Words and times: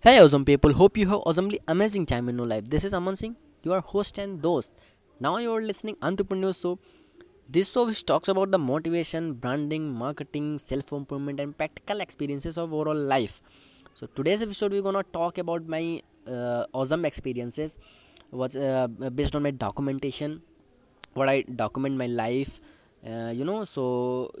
Hey, 0.00 0.18
awesome 0.20 0.44
people. 0.44 0.72
Hope 0.72 0.96
you 0.98 1.06
have 1.08 1.20
awesomely 1.26 1.58
amazing 1.68 2.06
time 2.06 2.28
in 2.28 2.36
your 2.38 2.46
life. 2.48 2.64
This 2.64 2.84
is 2.84 2.92
Aman 2.94 3.14
Singh, 3.16 3.36
your 3.62 3.80
host 3.80 4.18
and 4.18 4.44
host. 4.44 4.72
Now 5.20 5.36
you 5.38 5.52
are 5.52 5.60
listening 5.60 5.96
Entrepreneur 6.02 6.52
Show. 6.52 6.78
This 7.48 7.72
show 7.72 7.86
which 7.86 8.04
talks 8.06 8.28
about 8.28 8.50
the 8.50 8.58
motivation, 8.58 9.34
branding, 9.34 9.92
marketing, 9.92 10.58
self-improvement, 10.58 11.40
and 11.40 11.56
practical 11.56 12.00
experiences 12.00 12.58
of 12.58 12.72
overall 12.72 12.96
life. 13.14 13.42
So 13.94 14.06
today's 14.06 14.42
episode 14.42 14.72
we're 14.72 14.82
gonna 14.82 15.04
talk 15.04 15.38
about 15.38 15.66
my 15.66 16.02
uh, 16.26 16.64
awesome 16.72 17.04
experiences. 17.04 17.78
Was 18.32 18.56
uh, 18.56 18.88
based 19.14 19.36
on 19.36 19.42
my 19.44 19.52
documentation, 19.52 20.42
what 21.14 21.28
I 21.28 21.42
document 21.42 21.96
my 21.96 22.06
life 22.06 22.60
you 23.06 23.44
know 23.44 23.64
so 23.64 23.82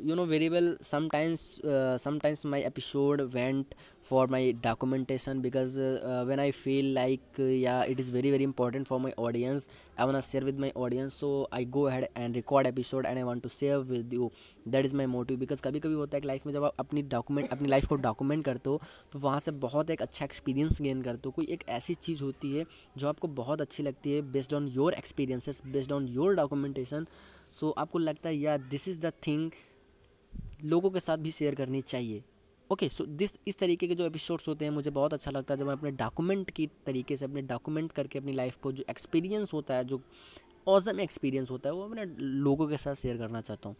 you 0.04 0.14
know 0.14 0.24
very 0.24 0.48
well 0.48 0.78
sometimes 0.82 1.60
sometimes 2.02 2.46
my 2.46 2.62
episode 2.62 3.20
went 3.20 3.74
for 4.02 4.26
my 4.26 4.52
documentation 4.52 5.40
because 5.40 5.80
when 6.26 6.40
I 6.40 6.50
feel 6.50 6.94
like 6.94 7.40
yeah 7.40 7.84
it 7.84 8.00
is 8.00 8.12
very 8.12 8.30
very 8.30 8.44
important 8.44 8.86
for 8.86 9.00
my 9.00 9.12
audience 9.18 9.68
I 9.98 10.06
want 10.06 10.20
share 10.20 10.44
with 10.44 10.58
my 10.58 10.72
audience 10.76 11.14
so 11.14 11.48
I 11.52 11.64
go 11.64 11.86
head 11.86 12.08
and 12.16 12.34
record 12.34 12.66
episode 12.66 13.06
and 13.06 13.16
I 13.16 13.22
want 13.22 13.42
to 13.42 13.48
save 13.48 13.80
with 13.80 14.14
you 14.14 14.30
that 14.68 14.84
is 14.84 14.96
my 14.96 15.06
motive 15.06 15.38
because 15.38 15.62
कभी 15.62 15.80
कभी 15.80 15.94
होता 15.94 16.16
है 16.16 16.20
कि 16.20 16.28
life 16.28 16.46
में 16.46 16.52
जब 16.52 16.64
आप 16.64 16.72
अपनी 16.78 17.02
document 17.02 17.50
अपनी 17.50 17.68
लाइफ 17.68 17.86
को 17.86 17.96
डॉक्यूमेंट 17.96 18.44
करते 18.44 18.70
हो 18.70 18.80
तो 19.12 19.18
वहाँ 19.18 19.40
से 19.40 19.50
बहुत 19.50 19.90
एक 19.90 20.02
अच्छा 20.02 20.24
एक्सपीरियंस 20.24 20.82
गेन 20.82 21.02
करते 21.02 21.22
हो। 21.26 21.30
कोई 21.30 21.46
एक 21.50 21.64
ऐसी 21.68 21.94
चीज़ 21.94 22.24
होती 22.24 22.56
है 22.56 22.64
जो 22.96 23.08
आपको 23.08 23.28
बहुत 23.28 23.60
अच्छी 23.60 23.82
लगती 23.82 24.12
है 24.12 24.22
based 24.32 24.54
on 24.54 24.68
your 24.68 24.94
experiences 24.94 25.62
based 25.66 25.92
on 25.92 26.06
your 26.08 26.34
documentation 26.34 27.06
so 27.52 27.70
आपको 27.78 27.98
लगता 27.98 28.28
है, 28.28 28.36
या 28.36 28.56
दिस 28.56 28.88
इज़ 28.88 29.00
द 29.00 29.12
थिंग 29.26 29.50
लोगों 30.64 30.90
के 30.90 31.00
साथ 31.00 31.18
भी 31.18 31.30
शेयर 31.30 31.54
करनी 31.54 31.80
चाहिए। 31.82 32.22
ओके 32.70 32.88
सो 32.88 33.04
दिस 33.06 33.34
इस 33.48 33.58
तरीके 33.58 33.86
के 33.88 33.94
जो 33.94 34.06
एपिसोड्स 34.06 34.48
होते 34.48 34.64
हैं, 34.64 34.72
मुझे 34.72 34.90
बहुत 34.90 35.14
अच्छा 35.14 35.30
लगता 35.30 35.54
है 35.54 35.58
जब 35.58 35.66
मैं 35.66 35.72
अपने 35.72 35.90
डॉक्यूमेंट 35.92 36.50
की 36.50 36.66
तरीके 36.86 37.16
से, 37.16 37.24
अपने 37.24 37.42
डॉक्यूमेंट 37.44 37.92
करके 37.92 38.18
अपनी 38.18 38.32
लाइफ 38.32 38.56
को 38.62 38.72
जो 38.72 38.84
एक्सपीरियंस 38.90 39.52
होता 39.52 39.74
है, 39.74 39.84
जो 39.84 40.00
ऑसम 40.68 41.00
एक्सपीरियंस 41.00 41.50
होता 41.50 41.68
है, 41.68 41.74
वो 41.74 41.84
अपने 41.84 42.04
लोगों 42.44 42.68
के 42.68 42.76
साथ 42.76 42.94
शेयर 42.94 43.18
करना 43.18 43.40
चाहता 43.40 43.68
हूँ। 43.68 43.76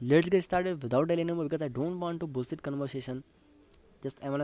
Let's 0.00 0.28
get 0.30 0.42
started 0.42 0.82
without 0.82 1.08
delay 1.08 1.24
no 1.24 1.34
because 1.36 1.62
I 1.62 1.68
don't 1.70 2.00
want 2.00 2.20
to 2.20 2.26
bullshit 2.28 2.60
conversation 2.60 3.22
just 4.04 4.24
I 4.24 4.30
want 4.30 4.42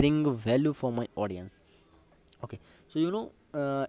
to 0.00 0.32
value 0.46 0.72
for 0.72 0.92
for 0.94 1.06
audience 1.18 1.62
okay 2.44 2.58
so 2.92 3.00
you 3.00 3.10
know 3.10 3.24
uh, 3.54 3.58
uh, 3.58 3.86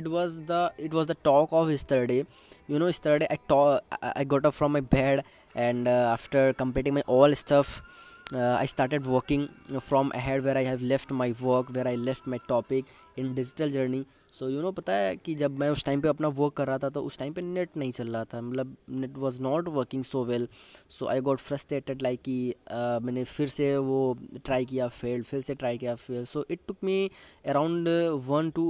it 0.00 0.08
was 0.08 0.40
the 0.44 0.72
it 0.78 0.92
was 0.92 1.06
the 1.06 1.14
talk 1.14 1.50
of 1.52 1.70
yesterday. 1.70 2.24
You 2.68 2.78
know 2.78 2.86
yesterday 2.86 3.26
i 3.30 3.36
talk 3.52 3.82
i 4.02 4.24
got 4.24 4.46
up 4.46 4.54
from 4.54 4.72
my 4.72 4.80
bed 4.80 5.24
and 5.54 5.86
uh, 5.88 6.10
after 6.16 6.52
completing 6.54 6.94
my 6.94 7.02
all 7.06 7.34
stuff 7.34 7.82
uh, 8.34 8.56
i 8.60 8.64
started 8.64 9.06
working 9.06 9.48
from 9.88 10.12
ahead 10.20 10.44
where 10.44 10.56
i 10.56 10.64
have 10.64 10.82
left 10.92 11.12
my 11.22 11.28
work 11.42 11.72
where 11.76 11.86
i 11.86 11.94
left 11.94 12.26
my 12.26 12.38
topic 12.54 12.86
in 13.18 13.34
digital 13.34 13.70
journey 13.70 14.04
so 14.34 14.48
you 14.48 14.62
know 14.62 14.70
पता 14.72 14.92
है 14.92 15.14
कि 15.16 15.34
जब 15.34 15.58
मैं 15.58 15.68
उस 15.70 15.84
time 15.84 16.00
पे 16.00 16.08
अपना 16.08 16.28
work 16.28 16.52
कर 16.56 16.66
रहा 16.66 16.78
था 16.78 16.88
तो 16.90 17.00
उस 17.02 17.18
टाइम 17.18 17.32
पे 17.32 17.42
नेट 17.42 17.76
नहीं 17.76 17.90
चल 17.92 18.08
रहा 18.08 18.24
था। 18.24 18.40
मतलब 18.40 18.76
net 18.90 19.18
was 19.18 19.38
not 19.40 19.68
working 19.68 20.04
so 20.04 20.22
well 20.24 20.48
so 20.90 21.06
I 21.08 21.20
got 21.20 21.38
frustrated 21.40 22.02
like 22.02 22.20
कि 22.22 22.54
मैंने 23.04 23.24
फिर 23.24 23.48
से 23.48 23.76
वो 23.78 23.98
ट्राई 24.36 24.64
किया 24.64 24.88
फेल 24.88 25.22
फिर 25.22 25.40
से 25.40 25.54
ट्राई 25.54 25.78
किया 25.78 25.94
fail 25.96 26.24
so 26.24 26.44
it 26.50 26.60
took 26.68 26.76
me 26.84 27.10
around 27.46 27.88
one 28.26 28.50
two 28.50 28.64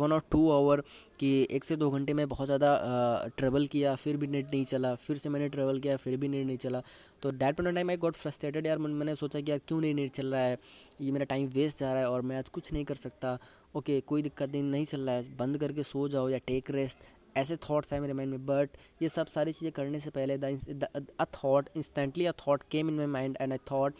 one 0.00 0.12
और 0.12 0.22
टू 0.30 0.48
आवर 0.50 0.82
कि 1.20 1.30
एक 1.50 1.64
से 1.64 1.76
दो 1.76 1.90
घंटे 1.90 2.14
में 2.14 2.26
बहुत 2.28 2.46
ज़्यादा 2.46 3.30
ट्रेवल 3.36 3.66
किया, 3.66 3.94
फिर 3.94 4.16
भी 4.16 4.26
नेट 4.26 4.46
नहीं 4.52 4.64
चला, 4.64 4.94
फिर 4.96 5.16
से 5.16 5.28
मैंने 5.28 5.48
ट्रेवल 5.48 5.80
किया, 5.80 5.96
फिर 5.96 6.16
भी 6.16 6.28
नेट 6.28 6.46
नहीं 6.46 6.56
चला। 6.58 6.82
तो 7.22 7.30
that 7.30 7.56
point 7.56 7.74
time 7.74 7.90
I 7.90 7.96
got 7.96 8.14
frustrated 8.16 8.66
यार, 8.66 8.78
मैंने 8.78 9.14
सोचा 9.14 9.40
कि 9.40 9.50
यार 9.50 9.60
क्यों 9.68 9.80
नहीं 9.80 9.94
नेट 9.94 10.10
चल 10.10 10.26
रहा 10.26 10.42
है? 10.42 10.58
ये 11.00 11.10
मेरा 11.12 11.24
टाइम 11.24 11.48
वेस्ट 11.54 11.78
जा 11.78 11.92
रहा 11.92 12.02
है 12.02 12.08
और 12.10 12.22
मैं 12.22 12.38
आज 12.38 12.48
कुछ 12.48 12.72
नहीं 12.72 12.84
कर 12.84 12.94
सकता। 12.94 13.38
ओके, 13.74 14.00
कोई 14.00 14.22
दिक्कत 14.22 14.50
नहीं 14.52 14.62
नहीं 14.62 14.84
चल 14.84 15.00
रहा 15.00 15.14
है, 15.14 15.36
बंद 15.36 15.58
करके 15.58 15.82
सो 15.82 16.06
जाओ 16.08 16.28
या 16.28 16.38
टेक 16.46 16.70
रेस्ट 16.70 16.98
ऐसे 17.38 17.56
थॉट्स 17.68 17.92
हैं 17.92 18.00
मेरे 18.00 18.12
माइंड 18.12 18.30
में 18.30 18.46
बट 18.46 18.76
ये 19.02 19.08
सब 19.08 19.26
सारी 19.26 19.52
चीज़ें 19.52 19.72
करने 19.72 20.00
से 20.00 20.10
पहले 20.10 20.34
a 20.34 21.24
thought 21.34 21.68
instantly 21.76 22.26
a 22.26 22.32
thought 22.46 22.62
came 22.70 22.88
in 22.88 22.96
my 22.96 23.06
mind 23.06 23.36
and 23.40 23.52
I 23.52 23.58
thought 23.70 23.94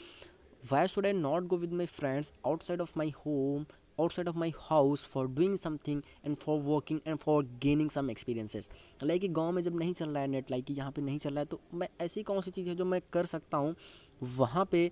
why 0.73 0.87
should 0.87 1.07
I 1.07 1.13
not 1.13 1.47
go 1.47 1.57
with 1.57 1.73
my 1.73 1.87
friends 1.87 2.33
outside 2.47 2.81
of 2.81 2.93
my 2.97 3.13
home 3.27 3.67
outside 3.99 4.29
of 4.31 4.37
my 4.41 4.47
house 4.67 5.03
for 5.05 5.23
doing 5.39 5.57
something 5.63 5.97
and 6.29 6.39
for 6.43 6.55
working 6.67 7.01
and 7.07 7.21
for 7.23 7.35
gaining 7.65 7.91
some 7.97 8.13
experiences? 8.13 8.69
Like 9.03 9.33
गाँव 9.33 9.51
में 9.53 9.61
जब 9.63 9.79
नहीं 9.79 9.93
चल 9.93 10.11
रहा 10.11 10.23
है 10.23 10.29
net 10.29 10.51
like 10.51 10.71
यहाँ 10.71 10.93
पे 10.93 11.03
नहीं 11.03 11.19
चल 11.19 11.31
रहा 11.31 11.41
है 11.41 11.47
तो 11.47 11.61
मैं 11.75 11.89
ऐसी 12.01 12.23
कौन 12.23 12.41
सी 12.41 12.51
चीज़ 12.51 12.69
है 12.69 12.75
जो 12.77 12.85
मैं 12.85 13.01
कर 13.13 13.27
सकता 13.27 13.57
हूँ, 13.57 13.75
वहाँ 14.23 14.65
पे 14.73 14.91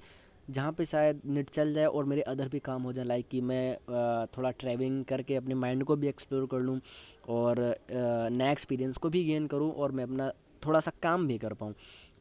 जहाँ 0.50 0.72
पे 0.72 0.84
शायद 0.84 1.20
नेट 1.26 1.50
चल 1.50 1.72
जाए 1.74 1.86
और 1.86 2.04
मेरे 2.04 2.22
अदर 2.22 2.48
भी 2.48 2.58
काम 2.58 2.82
हो 2.82 2.92
जाए 2.92 3.04
लाइक 3.04 3.28
कि 3.28 3.40
मैं 3.40 3.76
थोड़ा 4.36 4.50
ट्रैवलिंग 4.50 5.04
करके 5.04 5.36
अपने 5.36 5.54
माइंड 5.54 5.84
को 5.84 5.96
भी 5.96 6.08
एक्सप्लोर 6.08 6.46
कर 6.50 6.60
लूँ 6.60 6.78
और 7.28 7.60
नया 7.90 8.50
एक्सपीरियंस 8.50 8.96
को 8.96 9.08
भी 9.08 9.24
गेन 9.24 9.46
करूँ 9.46 9.70
और 9.72 9.92
मैं 9.92 10.04
अपना 10.04 10.30
थोड़ा 10.62 10.80
सा 10.80 10.92
काम 11.02 11.26
भी 11.26 11.36
कर 11.38 11.52
पाऊँ। 11.54 11.74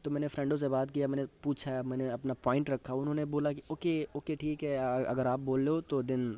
तो 0.04 0.10
मैंने 0.10 0.28
फ्रेंडों 0.28 0.56
से 0.56 0.68
बात 0.68 0.90
किया, 0.90 1.08
मैंने 1.08 1.24
पूछा, 1.44 1.82
मैंने 1.82 2.08
अपना 2.10 2.34
पॉइंट 2.44 2.70
रखा, 2.70 2.94
उन्होंने 2.94 3.24
बोला 3.24 3.52
कि 3.52 3.62
ओके 3.72 4.02
ओके 4.16 4.36
ठीक 4.36 4.62
है 4.62 4.76
अगर 5.06 5.26
आप 5.26 5.40
बोल 5.40 5.60
रहे 5.60 5.74
हो 5.74 5.80
तो 5.80 6.02
दिन 6.02 6.36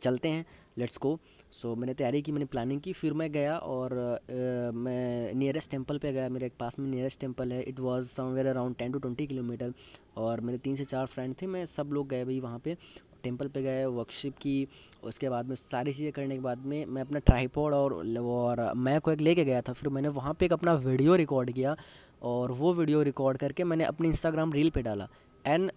चलते 0.00 0.28
हैं 0.28 0.44
लेट्स 0.78 0.98
गो 1.02 1.18
सो 1.52 1.74
मैंने 1.76 1.94
तैयारी 1.94 2.22
की 2.22 2.32
मैंने 2.32 2.46
प्लानिंग 2.46 2.80
की 2.80 2.92
फिर 2.92 3.12
मैं 3.14 3.30
गया 3.32 3.56
और 3.56 3.90
uh, 3.90 4.74
मैं 4.76 5.34
नियरेस्ट 5.34 5.70
टेंपल 5.70 5.98
पे 5.98 6.12
गया 6.12 6.28
मेरे 6.28 6.50
पास 6.60 6.78
में 6.78 6.90
नियरेस्ट 6.90 7.20
टेंपल 7.20 7.52
है. 7.52 7.62
It 7.62 7.80
was 7.80 8.04
somewhere 8.06 8.46
around 8.46 8.76
ten 8.76 8.92
two 8.92 8.98
twenty 8.98 9.26
kilometre 9.26 9.72
और 10.16 10.40
मेरे 10.40 10.58
तीन 10.58 10.74
से 10.76 10.84
चार 10.86 11.06
फ्रेंड 11.06 11.34
थे 11.42 11.46
मैं 11.46 11.64
सब 11.66 11.90
लोग 11.92 12.08
गए 12.08 12.24
भाई 12.24 12.40
वहाँ 12.40 12.58
पे. 12.64 12.76
टेंपल 13.22 13.48
पे 13.54 13.62
गए 13.62 13.84
वर्कशिप 13.86 14.36
की 14.42 14.68
उसके 15.04 15.28
बाद 15.28 15.48
में 15.48 15.54
सारी 15.56 15.92
चीज़ें 15.92 16.12
करने 16.12 16.34
के 16.34 16.40
बाद 16.42 16.58
में 16.66 16.84
मैं 16.86 17.02
अपना 17.02 17.18
ट्राईपोड 17.20 17.74
और 17.74 17.94
और 18.18 18.62
मैं 18.76 19.00
को 19.00 19.12
एक 19.12 19.20
लेके 19.20 19.44
गया 19.44 19.60
था. 19.62 19.72
फिर 19.72 19.88
मैंने 19.88 20.08
वहाँ 20.10 20.32
पे 20.34 20.46
एक 20.46 20.52
अपना 20.52 20.74
वीडियो 20.86 21.16
रिकॉर्ड 21.16 21.50
किया 21.50 21.74
और 22.22 22.52
वो 22.52 22.72
वीडियो 22.74 23.02
रिकॉर्ड 23.02 23.38
करके 23.38 23.64
मैंने 23.64 23.84
अपने 23.84 24.08
इंस्टाग्राम 24.08 24.52
रील 24.52 24.70
पे 24.70 24.82
डाला. 24.82 25.08
And 25.44 25.70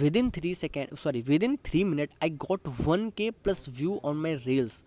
within 0.16 0.30
three 0.30 0.54
second 0.54 0.94
sorry 0.96 1.20
within 1.42 1.56
three 1.66 1.84
minute 1.84 2.10
I 2.22 2.30
got 2.44 2.68
one 2.80 3.08
K 3.16 3.30
plus 3.44 3.68
view 3.78 4.00
on 4.04 4.16
my 4.16 4.34
reels 4.46 4.82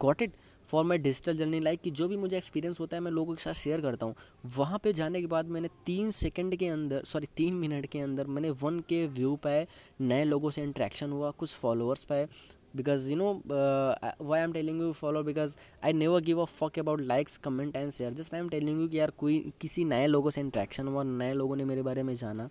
got 0.00 0.22
it 0.22 0.32
for 0.68 0.84
my 0.84 0.98
digital 0.98 1.36
journey 1.36 1.60
like 1.60 1.80
कि 1.80 1.90
जो 1.90 2.06
भी 2.08 2.16
मुझे 2.16 2.36
एक्सपीरियंस 2.36 2.80
होता 2.80 2.96
है, 2.96 3.02
मैं 3.02 3.10
लोगों 3.12 3.34
के 3.34 3.42
साथ 3.42 3.54
शेयर 3.54 3.80
करता 3.80 4.06
हूँ। 4.06 4.14
वहाँ 4.56 4.78
पे 4.84 4.92
जाने 4.92 5.20
के 5.20 5.26
बाद 5.26 5.48
मैंने 5.48 5.68
तीन 5.86 6.10
सेकेंड 6.10 6.56
के 6.56 6.68
अंदर 6.68 7.02
सॉरी 7.04 7.26
तीन 7.36 7.54
मिनट 7.54 7.86
के 7.92 8.00
अंदर 8.00 8.26
मैंने 8.26 8.50
वन 8.62 8.78
के 8.88 9.06
व्यू 9.08 9.34
पाए, 9.44 9.66
नए 10.00 10.24
लोगों 10.24 10.50
से 10.50 10.62
इंट्रैक्शन 10.62 11.10
हुआ, 11.12 11.30
कुछ 11.30 11.54
फॉलोअर्स 11.54 12.04
पाए। 12.04 12.28
Because 12.76 13.10
you 13.10 13.16
know 13.16 13.32
why 13.46 14.38
I 14.38 14.44
am 14.44 14.52
telling 14.52 14.80
you 14.80 14.92
follow 14.92 15.22
because 15.22 15.56
I 15.84 15.92
never 15.92 16.20
give 16.22 16.40
a 16.40 16.44
fuck 16.44 16.78
about 16.78 17.00
likes 17.02 17.36
comment 17.38 17.76
and 17.76 17.90
share 17.90 18.12
just 18.12 18.34
I 18.34 18.40
am 18.40 18.48
telling 18.48 18.80
you 18.80 18.88
कि 18.88 18.98
यार 18.98 19.10
कोई, 19.10 19.52
किसी 19.60 19.84
नए 19.84 20.06
लोगों 20.06 20.30
से 20.30 20.40
इंट्रैक्शन 20.40 20.88
हुआ, 20.88 21.02
नए 21.04 21.32
लोगों 21.34 21.56
ने 21.56 21.64
मेरे 21.64 21.82
बारे 21.82 22.02
में 22.02 22.14
जाना। 22.14 22.48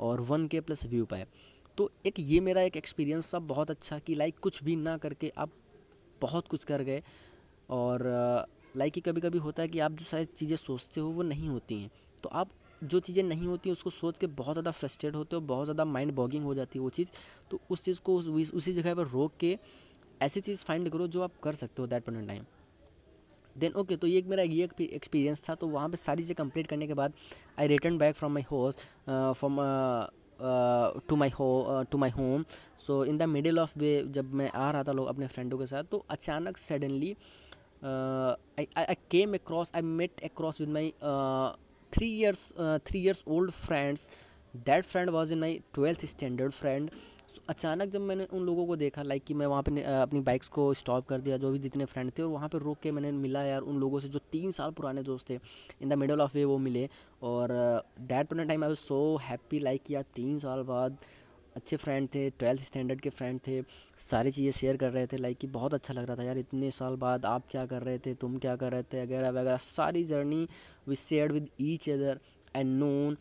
और 0.00 0.20
वन 0.20 0.46
के 0.48 0.60
प्लस 0.60 0.84
व्यू 0.86 1.04
पाए। 1.06 1.26
तो 1.78 1.90
एक 2.06 2.14
ये 2.20 2.40
मेरा 2.40 2.62
एक 2.62 2.76
एक्सपीरियंस 2.76 3.34
था 3.34 3.38
बहुत 3.46 3.70
अच्छा 3.70 3.98
कि 3.98 4.14
लाइक 4.14 4.38
कुछ 4.38 4.62
भी 4.64 4.76
ना 4.76 4.96
करके 4.96 5.30
आप 5.38 5.50
बहुत 6.20 6.48
कुछ 6.48 6.64
कर 6.64 6.82
गए। 6.82 7.02
और 7.68 8.02
लाइक 8.74 8.92
कि 8.92 9.00
कभी 9.00 9.20
कभी 9.20 9.38
होता 9.38 9.62
है 9.62 9.68
कि 9.68 9.78
आप 9.78 9.92
जो 9.92 10.04
शायद 10.04 10.28
चीज़ें 10.28 10.56
सोचते 10.56 11.00
हो 11.00 11.10
वो 11.10 11.22
नहीं 11.22 11.48
होती 11.48 11.80
हैं। 11.80 11.90
तो 12.22 12.28
आप 12.28 12.50
जो 12.82 13.00
चीज़ें 13.00 13.22
नहीं 13.22 13.46
होती 13.46 13.68
हैं 13.68 13.72
उसको 13.72 13.90
सोच 13.90 14.18
के 14.18 14.26
बहुत 14.26 14.54
ज़्यादा 14.54 14.70
फ्रस्ट्रेट 14.70 15.16
होते 15.16 15.36
हो 15.36 15.42
बहुत 15.42 15.64
ज़्यादा 15.64 15.84
माइंड 15.84 16.12
बॉगिंग 16.12 16.44
हो 16.44 16.54
जाती 16.54 16.78
है 16.78 16.82
वो 16.82 16.90
चीज़। 16.90 17.10
तो 17.50 17.60
उस 17.70 17.84
चीज़ 17.84 18.00
को 18.00 18.16
उस, 18.16 18.52
उसी 18.54 18.72
जगह 18.72 18.94
पर 18.94 19.06
रोक 19.08 19.36
के 19.40 19.56
ऐसी 20.20 20.40
चीज़ 20.40 20.64
फाइंड 20.64 20.90
करो 20.90 21.06
जो 21.08 21.22
आप 21.22 21.40
कर 21.42 21.54
सकते 21.54 21.82
हो 21.82 21.86
that 21.88 22.04
point 22.04 22.26
time 22.28 22.44
then 23.58 23.72
okay 23.72 23.96
तो 23.96 24.06
ये 24.06 24.18
एक 24.18 24.26
मेरा, 24.26 24.42
ये 24.42 24.68
एक्सपीरियंस 24.82 25.42
था 25.48 25.54
तो 25.54 25.66
वहाँ 25.68 25.88
पे 25.88 25.96
सारी 25.96 26.22
चीज़ें 26.22 26.34
कंप्लीट 26.36 26.66
करने 26.66 26.86
के 26.86 26.94
बाद 26.94 27.12
I 27.58 27.66
return 27.68 27.98
back 27.98 28.16
from 28.16 28.32
my 28.34 28.44
host 28.50 28.86
from 29.10 29.58
to 31.08 31.16
my 31.16 31.30
home 31.30 31.84
to 31.90 31.98
my 31.98 32.10
home 32.10 32.44
so 32.86 33.04
in 33.04 33.18
the 33.18 33.22
middle 33.28 33.58
of 33.58 33.78
way 33.78 34.02
जब 34.10 34.34
मैं 34.34 34.50
आ 34.50 34.70
रहा 34.70 34.82
था 34.84 34.92
लोग 34.92 35.08
अपने 35.08 35.26
फ्रेंडों 35.26 35.58
के 35.58 35.66
साथ 35.66 35.84
तो 35.90 36.04
अचानक 36.10 36.56
suddenly 36.58 37.14
I 37.84 38.94
came 39.10 39.34
across 39.34 39.72
I 39.74 39.82
met 39.82 40.24
across 40.24 40.60
with 40.60 40.70
my 40.70 40.92
three 41.92 42.06
years 42.08 42.52
three 42.86 43.00
years 43.00 43.24
old 43.28 43.50
friends 43.50 44.10
that 44.54 44.84
friend 44.84 45.10
was 45.10 45.32
in 45.32 45.38
my 45.40 45.60
twelfth 45.74 46.04
standard 46.06 46.52
friend 46.52 46.90
अचानक 47.48 47.88
जब 47.90 48.00
मैंने 48.00 48.24
उन 48.32 48.42
लोगों 48.46 48.66
को 48.66 48.76
देखा 48.76 49.02
लाइक 49.02 49.24
कि 49.24 49.34
मैं 49.34 49.46
वहाँ 49.46 49.62
पे 49.62 49.82
अपनी 49.82 50.20
बाइक्स 50.20 50.48
को 50.48 50.72
स्टॉप 50.74 51.06
कर 51.08 51.20
दिया, 51.20 51.36
जो 51.36 51.50
भी 51.50 51.58
जितने 51.58 51.84
फ्रेंड 51.84 52.10
थे, 52.18 52.22
और 52.22 52.28
वहाँ 52.28 52.48
पे 52.48 52.58
रोक 52.58 52.78
के 52.82 52.90
मैंने 52.92 53.12
मिला 53.12 53.42
यार 53.44 53.60
उन 53.62 53.78
लोगों 53.80 54.00
से 54.00 54.08
जो 54.08 54.18
तीन 54.32 54.50
साल 54.50 54.70
पुराने 54.70 55.02
दोस्त 55.02 55.30
थे। 55.30 55.38
In 55.82 55.88
the 55.88 55.92
middle 55.94 56.20
of 56.20 56.36
way 56.36 56.44
वो 56.44 56.58
मिले, 56.58 56.88
और 57.22 57.48
that 58.02 58.28
point 58.28 58.48
time 58.48 58.64
I 58.64 58.68
was 58.68 58.76
so 58.78 59.16
happy 59.22 59.58
like 59.60 59.90
यार 59.90 60.04
तीन 60.14 60.38
साल 60.38 60.62
बाद 60.64 60.98
अच्छे 61.56 61.76
फ्रेंड 61.76 62.08
थे 62.14 62.28
ट्वेल्थ 62.30 62.62
स्टैंडर्ड 62.62 63.00
के 63.00 63.10
फ्रेंड 63.10 63.40
थे, 63.46 63.62
सारी 64.00 64.30
चीज़ें 64.30 64.50
शेयर 64.52 64.76
कर 64.76 64.90
रहे 64.92 65.06
थे 65.06 65.16
लाइक 65.16 65.38
कि 65.38 65.46
बहुत 65.48 65.74
अच्छा 65.74 65.94
लग 65.94 66.06
रहा 66.06 66.16
था 66.16 66.22
यार, 66.22 66.38
इतने 66.38 66.70
साल 66.72 66.96
बाद 66.98 67.26
आप 67.26 67.48
क्या 67.50 67.66
कर 67.66 67.82
रहे 67.82 67.98
थे, 67.98 68.14
तुम 68.14 68.36
क्या 68.36 68.56
कर 68.56 68.72
रहे 68.72 68.82
थे, 68.82 69.02
वगैरह 69.02 69.30
वगैरह, 69.30 69.56
सारी 69.56 70.04
journey 70.04 70.46
we 70.88 70.96
share 70.98 71.32
with 71.32 71.48
each 71.60 71.90
other 71.90 72.20
and 72.56 72.78
known 72.78 73.16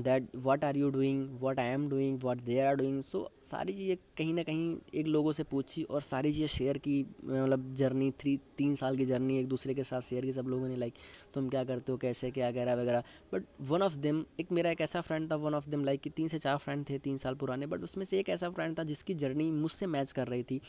that 0.00 0.28
what 0.36 0.64
are 0.64 0.76
you 0.76 0.88
doing 0.90 1.28
what 1.40 1.58
I 1.60 1.66
am 1.66 1.88
doing 1.88 2.18
what 2.20 2.40
they 2.44 2.58
are 2.60 2.76
doing 2.76 3.02
so 3.02 3.30
सारी 3.44 3.72
चीज़ें 3.72 3.96
कहीं 4.18 4.32
ना 4.34 4.42
कहीं 4.42 4.76
एक 4.94 5.06
लोगों 5.06 5.32
से 5.32 5.42
पूछी 5.50 5.82
और 5.82 6.00
सारी 6.02 6.32
चीज़ें 6.32 6.46
शेयर 6.46 6.78
की 6.78 7.00
मतलब 7.24 7.74
जर्नी 7.74 8.10
थ्री 8.20 8.36
तीन 8.58 8.74
साल 8.76 8.96
की 8.96 9.04
जर्नी 9.04 9.38
एक 9.38 9.48
दूसरे 9.48 9.74
के 9.74 9.84
साथ 9.84 10.00
शेयर 10.00 10.24
की 10.24 10.32
सब 10.32 10.48
लोगों 10.48 10.68
ने 10.68 10.76
लाइक 10.76 10.94
तुम 11.34 11.48
क्या 11.48 11.64
करते 11.64 11.92
हो, 11.92 11.98
कैसे, 11.98 12.30
क्या 12.30 12.48
वगैरह 12.48 12.74
वगैरह। 12.74 13.02
बट 13.32 13.44
वन 13.68 13.82
ऑफ़ 13.82 13.96
देम 13.98 14.24
एक 14.40 14.52
मेरा 14.52 14.70
एक 14.70 14.80
ऐसा 14.80 15.00
फ्रेंड 15.00 15.30
था 15.32 15.36
वन 15.36 15.54
ऑफ़ 15.54 15.68
देम 15.70 15.84
लाइक 15.84 16.00
कि 16.00 16.10
तीन 16.10 16.28
से 16.28 16.38
चार 16.38 16.56
फ्रेंड 16.58 16.88
थे, 16.90 16.98
तीन 16.98 17.16
साल 17.16 17.34
पुराने 17.34 17.66
बट 17.66 17.82
उसमें 17.82 18.04
से 18.04 18.18
एक 18.18 18.28
ऐसा 18.28 18.50
फ्रेंड 18.50 18.78
था 18.78 18.84
जिसकी 18.84 19.14
जर्नी 19.14 19.50
मुझसे 19.50 19.86
मैच 19.86 20.12
कर 20.12 20.26
रही 20.26 20.42
थी 20.42 20.60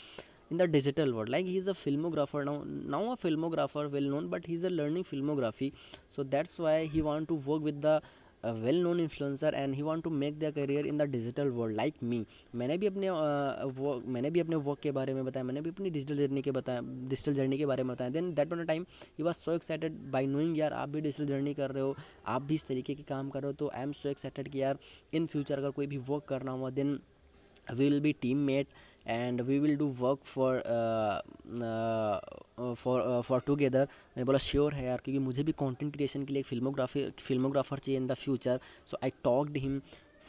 in 0.52 0.58
the 0.58 0.68
digital 0.68 1.14
world. 1.14 1.30
Like, 1.30 1.46
he 1.46 1.58
is 1.58 1.68
a 1.68 1.74
filmographer 1.74 2.46
now 2.46 2.64
now 2.66 3.14
a 3.14 3.16
filmographer, 3.18 3.90
well 3.92 4.02
known, 4.02 4.28
but 4.28 4.46
he's 4.46 4.64
a 4.64 4.70
learning 4.70 5.04
filmography. 5.04 5.74
So, 6.10 6.24
that's 6.24 6.60
why 6.60 6.86
he 6.86 7.02
want 7.02 7.28
to 7.30 7.36
work 7.36 7.64
with 7.64 7.82
the 7.82 8.02
a 8.44 8.54
well 8.54 8.76
known 8.76 9.00
influencer 9.00 9.52
and 9.54 9.74
he 9.74 9.84
want 9.84 10.04
to 10.04 10.10
make 10.10 10.40
their 10.40 10.52
career 10.52 10.86
in 10.86 10.98
the 10.98 11.08
digital 11.08 11.50
world, 11.52 11.76
like 11.76 12.02
me. 12.02 12.20
मैंने 12.56 12.78
भी 12.78 12.88
अपने 12.88 13.10
वो, 13.10 14.02
मैंने 14.16 14.30
भी 14.30 14.40
अपने 14.40 14.56
work 14.68 14.80
के 14.84 14.92
बारे 14.92 15.14
में 15.14 15.24
बताया, 15.26 15.44
मैंने 15.44 15.62
भी 15.62 15.70
अपनी 15.70 15.90
डिजिटल 15.90 16.18
जर्नी 16.18 16.42
के 16.42 16.52
बताया 16.52 16.82
डिजिटल 17.10 17.34
जर्नी 17.34 17.58
के 17.58 17.66
बारे 17.66 17.84
में 17.84 17.94
बताया. 17.96 18.10
Then 18.12 18.34
that 18.36 18.54
one 18.54 18.66
time 18.66 18.86
he 19.18 19.24
was 19.24 19.36
so 19.36 19.52
excited 19.52 19.98
by 20.12 20.28
knowing 20.28 20.58
यार, 20.58 20.74
आप 20.74 20.90
भी 20.90 21.02
डिजिटल 21.02 21.26
जर्नी 21.34 21.54
कर 21.54 21.72
रहे 21.72 21.84
हो, 21.84 21.96
आप 22.28 22.42
भी 22.42 22.56
इस 22.56 22.68
तरीके 22.68 22.96
के 22.96 23.04
काम 23.10 23.30
कर 23.30 23.42
रहे 23.42 23.52
हो. 23.52 23.56
तो 23.60 23.72
आई 23.74 23.84
एम 23.84 23.92
सो 23.92 24.10
एक्साइटेड 24.10 24.50
कि, 24.50 24.62
यार 24.62 24.78
इन 25.14 25.26
फ्यूचर 25.26 25.58
अगर 25.58 25.72
कोई 25.72 25.88
भी 25.88 25.98
वर्क 26.10 26.26
करना 26.30 26.52
हुआ 26.52 26.70
then 26.70 27.00
we 27.74 27.90
will 27.90 28.00
be 28.02 28.12
teammate 28.46 28.68
and 29.07 29.41
we 29.41 29.59
will 29.59 29.77
do 29.77 29.87
work 30.01 30.25
for 30.25 30.63
for 32.83 33.21
for 33.29 33.41
together 33.47 33.85
मैंने 33.85 34.25
बोला 34.25 34.39
श्योर 34.51 34.75
है 34.75 34.85
यार 34.87 35.01
क्योंकि 35.05 35.19
मुझे 35.25 35.43
भी 35.43 35.53
कंटेंट 35.65 35.93
क्रिएशन 35.95 36.25
के 36.25 36.33
लिए 36.33 36.41
एक 36.41 36.47
फिल्मोग्राफी 36.47 37.09
फिल्मोग्राफर 37.19 37.79
चाहिए 37.79 38.01
in 38.01 38.07
the 38.07 38.15
future 38.25 38.61
so 38.91 38.99
I 39.05 39.13
talked 39.25 39.57
him 39.67 39.81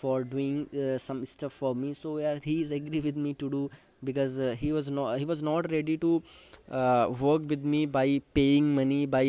for 0.02 0.24
doing 0.24 0.68
uh, 0.74 0.98
some 0.98 1.24
stuff 1.32 1.54
for 1.54 1.72
me 1.76 1.94
so 1.94 2.18
yeah 2.18 2.38
he 2.44 2.62
is 2.62 2.72
agree 2.78 3.02
with 3.08 3.18
me 3.26 3.34
to 3.42 3.50
do 3.56 3.60
because 4.04 4.40
uh, 4.40 4.56
he 4.62 4.72
was 4.78 4.90
not 4.90 5.20
he 5.20 5.26
was 5.32 5.44
not 5.48 5.70
ready 5.72 5.96
to 6.06 6.12
uh, 6.72 7.06
work 7.22 7.44
with 7.54 7.64
me 7.74 7.82
by 7.98 8.06
paying 8.34 8.74
money 8.80 9.06
by 9.06 9.24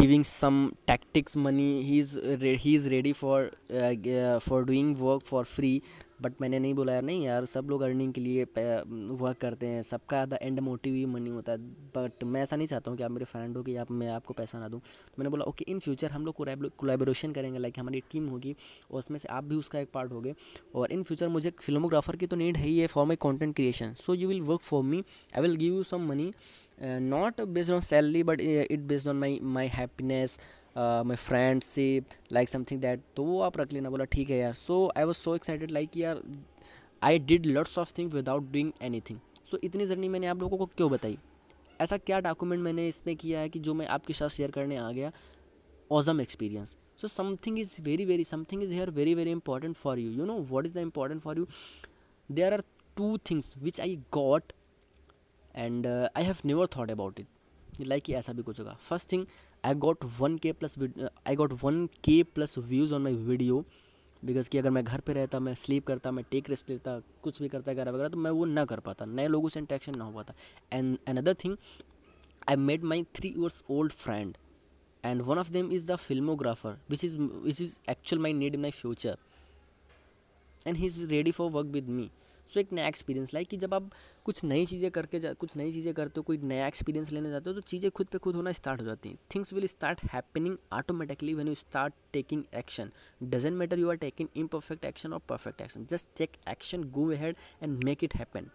giving 0.00 0.24
some 0.24 0.58
tactics 0.86 1.36
money 1.48 1.82
he's 1.82 2.14
re- 2.44 2.56
he 2.56 2.74
is 2.74 2.90
ready 2.90 3.12
for 3.12 3.50
uh, 3.82 4.38
for 4.48 4.64
doing 4.64 4.94
work 5.08 5.22
for 5.32 5.44
free 5.44 5.76
But 6.21 6.41
मैंने 6.41 6.59
नहीं 6.59 6.73
बोला 6.73 6.93
यार, 6.93 7.01
नहीं 7.03 7.23
यार, 7.25 7.45
सब 7.45 7.67
लोग 7.69 7.81
earning 7.81 8.13
के 8.13 8.21
लिए 8.21 8.43
वर्क 8.43 9.37
करते 9.41 9.67
हैं, 9.67 9.81
सबका 9.83 10.25
द 10.25 10.37
एंड 10.41 10.59
मोटिव 10.59 10.93
ही 10.95 11.05
मनी 11.05 11.29
होता 11.29 11.51
है। 11.51 11.57
बट 11.95 12.23
मैं 12.23 12.41
ऐसा 12.43 12.55
नहीं 12.55 12.67
चाहता 12.67 12.91
हूँ 12.91 12.97
कि 12.97 13.03
आप 13.03 13.11
मेरे 13.11 13.25
फ्रेंड 13.25 13.57
हो 13.57 13.63
कि 13.63 13.75
आप, 13.75 13.91
मैं 13.91 14.09
आपको 14.09 14.33
पैसा 14.33 14.59
ना 14.59 14.67
दूँ। 14.67 14.79
तो 14.79 15.19
मैंने 15.19 15.29
बोला 15.29 15.45
ओके 15.45 15.65
इन 15.71 15.79
फ्यूचर 15.79 16.11
हम 16.11 16.25
लोग 16.25 16.35
कोलेबोरेशन 16.77 17.31
करेंगे 17.33 17.59
लाइक 17.59 17.79
हमारी 17.79 18.01
टीम 18.11 18.27
होगी, 18.29 18.55
और 18.91 18.99
उसमें 18.99 19.17
से 19.17 19.27
आप 19.29 19.43
भी 19.43 19.55
उसका 19.55 19.79
एक 19.79 19.89
पार्ट 19.93 20.11
होगे। 20.11 20.33
और 20.75 20.91
इन 20.91 21.03
फ्यूचर 21.03 21.27
मुझे 21.29 21.51
फिल्मोग्राफर 21.61 22.15
की 22.15 22.27
तो 22.27 22.35
नीड 22.35 22.57
है 22.57 22.67
ही 22.67 22.77
है 22.79 22.87
for 22.87 23.05
my 23.05 23.15
content 23.21 23.55
creation 23.55 23.93
so 23.95 24.13
you 24.13 24.27
will 24.27 24.41
work 24.41 24.61
for 24.61 24.83
me 24.83 25.03
I 25.35 25.41
will 25.41 25.55
give 25.55 25.75
you 25.75 25.83
some 25.83 26.07
money 26.09 26.31
not 26.81 27.41
based 27.41 27.71
on 27.71 27.81
salary 27.81 28.23
but 28.23 28.41
it 28.41 28.79
based 28.87 29.07
on 29.07 29.15
my 29.15 29.39
my 29.43 29.67
happiness 29.73 30.39
Uh, 30.75 31.05
my 31.05 31.15
friend 31.15 31.61
से 31.63 31.83
like 32.31 32.49
something 32.49 32.79
that 32.81 33.01
तो 33.15 33.23
वो 33.23 33.41
आप 33.41 33.57
रख 33.57 33.73
लेना, 33.73 33.89
बोला, 33.89 34.05
ठीक 34.05 34.29
है 34.29 34.37
यार. 34.37 34.53
So 34.53 34.91
I 34.97 35.03
was 35.03 35.17
so 35.17 35.35
excited 35.35 35.71
like 35.71 35.97
यार 35.97 36.21
I 37.01 37.19
did 37.21 37.45
lots 37.45 37.77
of 37.79 37.91
thing 37.97 38.11
without 38.13 38.49
doing 38.51 38.71
anything 39.09 39.19
so 39.45 39.57
इतनी 39.63 39.85
जर्नी 39.85 40.09
मैंने 40.09 40.27
आप 40.27 40.41
लोगों 40.41 40.57
को 40.57 40.65
क्यों 40.65 40.89
बताई? 40.91 41.17
ऐसा 41.81 41.97
क्या 41.97 42.19
डॉक्यूमेंट 42.19 42.61
मैंने 42.63 42.87
इसमें 42.87 43.15
किया 43.15 43.39
है 43.39 43.49
कि 43.49 43.59
जो 43.59 43.73
मैं 43.73 43.87
आपके 43.87 44.13
साथ 44.13 44.29
शेयर 44.29 44.51
करने 44.51 44.77
आ 44.77 44.91
गया? 44.91 45.11
Awesome 45.91 46.21
experience 46.21 46.75
so 46.97 47.07
something 47.09 47.59
is 47.59 47.81
very 47.81 48.05
very 48.05 48.23
something 48.23 48.63
is 48.63 48.73
here 48.73 48.89
very 48.91 49.15
very 49.15 49.31
important 49.31 49.75
for 49.77 49.99
you 49.99 50.11
you 50.11 50.25
know 50.25 50.39
what 50.49 50.65
is 50.65 50.73
the 50.73 50.77
important 50.79 51.21
for 51.21 51.37
you 51.37 51.47
there 52.29 52.53
are 52.53 52.63
two 52.97 53.17
things 53.31 53.53
which 53.59 53.79
I 53.81 53.95
got 54.13 54.53
and 55.55 55.87
I 55.87 56.23
have 56.23 56.37
never 56.45 56.67
thought 56.77 56.91
about 56.91 57.19
it 57.19 57.87
like 57.87 58.09
ऐसा 58.09 58.33
भी 58.33 58.43
कुछ 58.43 58.59
होगा. 58.59 58.73
First 58.81 59.11
thing 59.11 59.25
I 59.65 59.73
got 59.85 60.03
one 60.19 60.37
K 60.43 60.51
plus 60.51 60.77
I 61.27 61.35
got 61.35 61.53
one 61.63 61.85
K 62.03 62.21
plus 62.35 62.57
views 62.57 62.93
on 62.95 63.01
my 63.01 63.15
video 63.31 63.63
because 64.25 64.49
कि 64.49 64.57
अगर 64.57 64.69
मैं 64.69 64.83
घर 64.83 64.99
पे 64.99 65.13
रहता, 65.13 65.39
मैं 65.39 65.53
स्लीप 65.55 65.85
करता, 65.87 66.11
मैं 66.11 66.23
टेक 66.31 66.49
रेस्ट 66.49 66.69
लेता, 66.69 66.99
कुछ 67.23 67.41
भी 67.41 67.47
करता, 67.49 67.71
वगैरह 67.71 67.91
वगैरह 67.91 68.09
तो 68.09 68.17
मैं 68.17 68.31
वो 68.31 68.45
ना 68.45 68.65
कर 68.65 68.79
पाता, 68.79 69.05
नए 69.05 69.27
लोगों 69.27 69.49
से 69.49 69.59
इंट्रैक्शन 69.59 69.97
ना 69.97 70.05
हो 70.05 70.11
पाता। 70.11 70.33
And 70.73 70.97
another 71.07 71.33
thing 71.43 71.57
I 72.49 72.55
made 72.55 72.83
my 72.83 73.03
three 73.15 73.29
years 73.37 73.63
old 73.69 73.91
friend 73.91 74.37
and 75.03 75.23
one 75.27 75.39
of 75.39 75.49
them 75.53 75.69
is 75.75 75.85
the 75.87 75.95
filmographer, 76.01 76.71
which 76.91 77.01
is 77.05 77.15
which 77.45 77.57
is 77.63 77.71
actual 77.93 78.21
my 78.25 78.29
need 78.35 78.55
my 78.65 78.71
future 78.71 79.17
and 80.67 80.77
he 80.77 80.85
is 80.85 81.07
ready 81.09 81.31
for 81.31 81.49
work 81.51 81.67
with 81.73 81.87
me. 81.95 82.05
So 82.53 82.59
एक 82.59 82.73
नया 82.73 82.87
experience 82.87 83.33
like 83.33 83.47
कि 83.49 83.57
जब 83.57 83.73
आप 83.73 83.89
कुछ 84.25 84.43
नई 84.43 84.65
चीज़ें 84.65 84.89
करके 84.91 85.19
जा, 85.19 85.33
कुछ 85.33 85.55
नई 85.57 85.71
चीज़ें 85.71 85.93
करते 85.93 86.19
हो, 86.19 86.23
कोई 86.23 86.37
नया 86.37 86.67
एक्सपीरियंस 86.67 87.11
लेने 87.11 87.29
जाते 87.29 87.49
हो 87.49 87.53
तो 87.55 87.61
चीज़ें 87.61 87.89
खुद 87.91 88.07
पे 88.11 88.17
खुद 88.25 88.35
होना 88.35 88.51
स्टार्ट 88.61 88.81
हो 88.81 88.85
जाती 88.85 89.09
हैं। 89.09 89.17
Things 89.35 89.53
will 89.53 89.67
start 89.67 90.03
happening 90.13 90.57
automatically 90.73 91.33
when 91.33 91.47
you 91.47 91.55
start 91.55 91.93
taking 92.13 92.43
action 92.63 92.91
doesn't 93.23 93.55
matter 93.57 93.79
you 93.79 93.89
are 93.89 93.95
taking 94.07 94.29
imperfect 94.43 94.85
action 94.85 95.13
और 95.13 95.21
perfect 95.29 95.61
action 95.61 95.85
just 95.91 96.09
take 96.17 96.37
action 96.49 96.83
go 96.99 97.09
ahead 97.13 97.35
and 97.63 97.83
make 97.83 98.03
it 98.03 98.15
happen 98.15 98.49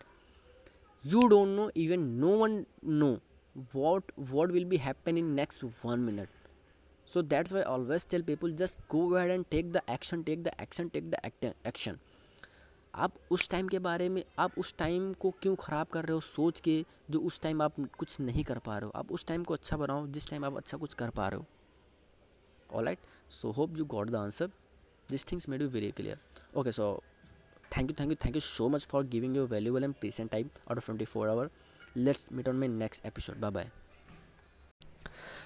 you 1.05 1.21
don't 1.31 1.55
know, 1.57 1.65
even 1.81 2.05
no 2.21 2.31
one 2.39 2.55
know 3.01 3.11
what 3.73 4.09
what 4.31 4.53
will 4.55 4.65
be 4.71 4.79
happen 4.87 5.19
in 5.21 5.29
next 5.37 5.63
one 5.83 6.01
minute. 6.07 6.33
So 7.09 7.23
that's 7.35 7.55
why 7.57 7.61
I 7.61 7.69
always 7.75 8.07
tell 8.15 8.25
go 8.95 9.03
ahead 9.15 9.31
and 9.31 9.47
take 9.55 9.71
the 9.77 9.83
action, 9.95 10.25
take 10.25 10.43
the 10.49 10.55
action, 10.61 10.91
take 10.97 11.07
the 11.13 11.21
act, 11.29 11.47
action. 11.65 12.01
आप 12.99 13.13
उस 13.31 13.49
time 13.51 13.69
के 13.69 13.79
बारे 13.79 14.09
में 14.09 14.23
आप 14.39 14.59
उस 14.59 14.75
time 14.79 15.13
को 15.13 15.31
क्यों 15.43 15.55
ख़राब 15.57 15.87
कर 15.87 16.05
रहे 16.05 16.13
हो 16.13 16.21
सोच 16.21 16.61
के 16.61 16.85
जो 17.11 17.21
उस 17.21 17.41
टाइम 17.41 17.63
आप 17.63 17.75
कुछ 17.99 18.21
नहीं 18.21 18.45
कर 18.45 18.59
पा 18.59 18.79
रहे 18.79 18.87
हो? 18.87 18.93
आप 18.95 19.13
उस 19.13 19.27
टाइम 19.27 19.45
को 19.45 19.55
अच्छा 19.55 19.77
बनाओ 19.77 20.07
जिस 20.07 20.29
टाइम 20.31 20.45
आप 20.45 20.57
अच्छा 20.57 20.79
कुछ 20.79 20.95
कर 20.95 21.11
पा 21.11 21.29
रहे 21.29 21.39
हो। 21.39 22.79
All 22.79 22.85
right 22.85 22.99
so 23.31 23.51
hope 23.51 23.77
you 23.79 23.85
got 23.85 24.11
the 24.11 24.15
answer 24.15 24.51
this 25.11 25.25
things 25.33 25.49
made 25.49 25.63
you 25.63 25.69
very 25.69 25.91
clear 25.91 26.19
okay 26.57 26.73
so 26.73 26.93
thank 27.77 27.91
you 27.91 27.97
thank 28.01 28.11
you 28.11 28.17
thank 28.25 28.37
you 28.37 28.41
so 28.41 28.69
much 28.69 28.87
for 28.91 29.05
giving 29.17 29.37
you 29.37 29.47
valuable 29.47 29.85
and 29.85 29.95
patient 30.03 30.31
time 30.31 30.49
out 30.69 30.77
of 30.77 30.87
twenty 30.87 31.05
four 31.05 31.29
hour 31.29 31.51
let's 31.97 32.29
meet 32.33 32.49
on 32.49 32.57
my 32.57 32.69
next 32.69 33.07
episode 33.07 33.41
bye 33.41 33.51
bye 33.51 33.71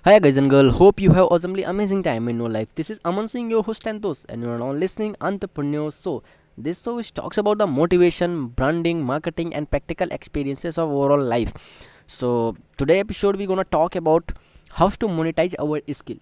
Hi 0.06 0.12
guys 0.22 0.38
and 0.40 0.50
girl, 0.52 0.68
hope 0.76 1.00
you 1.02 1.10
have 1.16 1.28
awesomely 1.34 1.64
amazing 1.72 2.00
time 2.06 2.28
in 2.30 2.40
your 2.42 2.48
life. 2.54 2.70
This 2.78 2.88
is 2.92 3.00
Aman 3.10 3.28
Singh, 3.32 3.50
your 3.54 3.60
host 3.66 3.84
and 3.90 4.06
host, 4.06 4.24
and 4.28 4.46
you 4.46 4.48
are 4.54 4.56
now 4.62 4.70
listening 4.78 5.12
Entrepreneur. 5.28 5.84
Show. 5.98 6.14
This 6.56 6.82
show 6.82 6.96
which 6.96 7.12
talks 7.12 7.36
about 7.38 7.58
the 7.58 7.66
motivation, 7.66 8.46
branding, 8.48 9.02
marketing, 9.02 9.54
and 9.54 9.70
practical 9.70 10.08
experiences 10.10 10.78
of 10.78 10.88
overall 10.90 11.22
life. 11.22 11.52
So 12.06 12.56
today 12.78 13.00
episode 13.00 13.36
we're 13.36 13.46
gonna 13.46 13.64
talk 13.64 13.96
about 13.96 14.32
how 14.70 14.88
to 14.88 15.08
monetize 15.08 15.54
our 15.58 15.80
skill. 15.92 16.16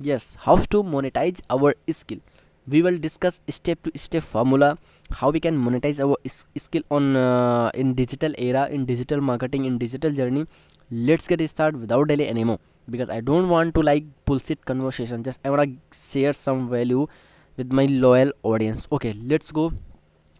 Yes, 0.00 0.36
how 0.40 0.56
to 0.56 0.82
monetize 0.82 1.40
our 1.48 1.74
skill. 1.90 2.18
We 2.66 2.82
will 2.82 2.98
discuss 2.98 3.40
step 3.48 3.82
to 3.84 3.92
step 3.98 4.22
formula 4.24 4.78
how 5.10 5.30
we 5.30 5.38
can 5.40 5.56
monetize 5.64 6.00
our 6.00 6.16
skill 6.56 6.82
on 6.90 7.14
uh, 7.16 7.70
in 7.74 7.94
digital 7.94 8.32
era, 8.38 8.68
in 8.68 8.84
digital 8.84 9.20
marketing, 9.20 9.64
in 9.64 9.78
digital 9.78 10.10
journey. 10.10 10.46
Let's 10.90 11.26
get 11.28 11.48
started 11.48 11.80
without 11.80 12.08
delay 12.08 12.28
anymore 12.28 12.58
because 12.90 13.10
I 13.10 13.20
don't 13.20 13.48
want 13.48 13.74
to 13.76 13.82
like 13.82 14.04
bullshit 14.24 14.64
conversation. 14.64 15.22
Just 15.22 15.40
I 15.44 15.50
wanna 15.50 15.68
share 15.92 16.32
some 16.32 16.68
value 16.68 17.06
with 17.56 17.72
my 17.72 17.86
loyal 17.86 18.32
audience. 18.42 18.86
Okay, 18.92 19.12
let's 19.24 19.52
go 19.52 19.72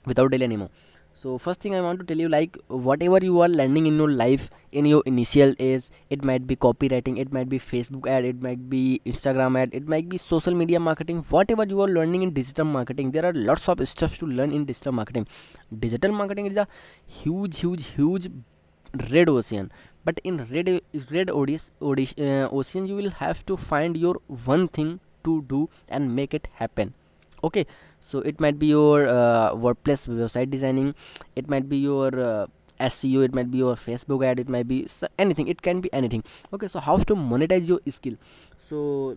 without 0.07 0.31
delay 0.31 0.45
anymore. 0.45 0.71
So 1.15 1.37
first 1.39 1.61
thing 1.61 1.75
I 1.75 1.81
want 1.81 2.01
to 2.01 2.07
tell 2.07 2.19
you 2.19 2.29
like 2.29 2.57
whatever 2.69 3.19
you 3.23 3.41
are 3.43 3.49
learning 3.49 3.87
in 3.87 3.97
your 3.97 4.11
life 4.11 4.51
in 4.73 4.87
your 4.87 5.03
initial 5.05 5.55
age, 5.59 5.85
it 6.09 6.25
might 6.25 6.47
be 6.47 6.57
copywriting, 6.57 7.19
it 7.19 7.33
might 7.33 7.49
be 7.49 7.59
Facebook 7.59 8.09
ad, 8.09 8.25
it 8.25 8.41
might 8.41 8.69
be 8.71 9.01
Instagram 9.05 9.61
ad, 9.61 9.71
it 9.73 9.87
might 9.87 10.09
be 10.09 10.17
social 10.17 10.55
media 10.55 10.81
marketing, 10.81 11.23
whatever 11.29 11.65
you 11.65 11.81
are 11.83 11.89
learning 11.89 12.23
in 12.23 12.33
digital 12.33 12.65
marketing, 12.65 13.11
there 13.11 13.27
are 13.27 13.35
lots 13.35 13.69
of 13.69 13.87
stuff 13.87 14.17
to 14.19 14.27
learn 14.27 14.53
in 14.53 14.65
digital 14.65 14.93
marketing. 14.93 15.27
Digital 15.79 16.13
marketing 16.13 16.47
is 16.47 16.57
a 16.57 16.67
huge, 17.07 17.61
huge, 17.61 17.87
huge 17.89 18.29
red 19.11 19.29
ocean 19.29 19.71
but 20.05 20.21
in 20.25 20.39
red 20.51 20.69
red 21.11 21.31
uh, 21.31 22.49
ocean 22.61 22.87
you 22.87 22.97
will 22.97 23.11
have 23.11 23.45
to 23.47 23.57
find 23.57 23.97
your 23.97 24.17
one 24.45 24.67
thing 24.69 24.99
to 25.25 25.43
do 25.43 25.69
and 25.89 26.15
make 26.15 26.35
it 26.35 26.49
happen 26.55 26.93
okay 27.43 27.67
so 28.01 28.21
it 28.21 28.41
might 28.41 28.59
be 28.59 28.67
your 28.67 29.09
uh, 29.09 29.53
wordpress 29.55 30.07
website 30.09 30.51
designing 30.51 30.95
it 31.37 31.49
might 31.49 31.69
be 31.69 31.79
your 31.79 32.09
uh, 32.21 32.47
seo 32.81 33.25
it 33.25 33.35
might 33.35 33.51
be 33.51 33.59
your 33.59 33.75
facebook 33.75 34.25
ad 34.27 34.41
it 34.41 34.49
might 34.49 34.67
be 34.69 34.87
anything 35.19 35.49
it 35.49 35.61
can 35.63 35.81
be 35.81 35.93
anything. 35.93 36.23
Okay 36.53 36.69
so 36.69 36.81
how 36.81 36.97
to 36.97 37.15
monetize 37.15 37.69
your 37.69 37.81
skill? 37.89 38.17
So 38.59 39.17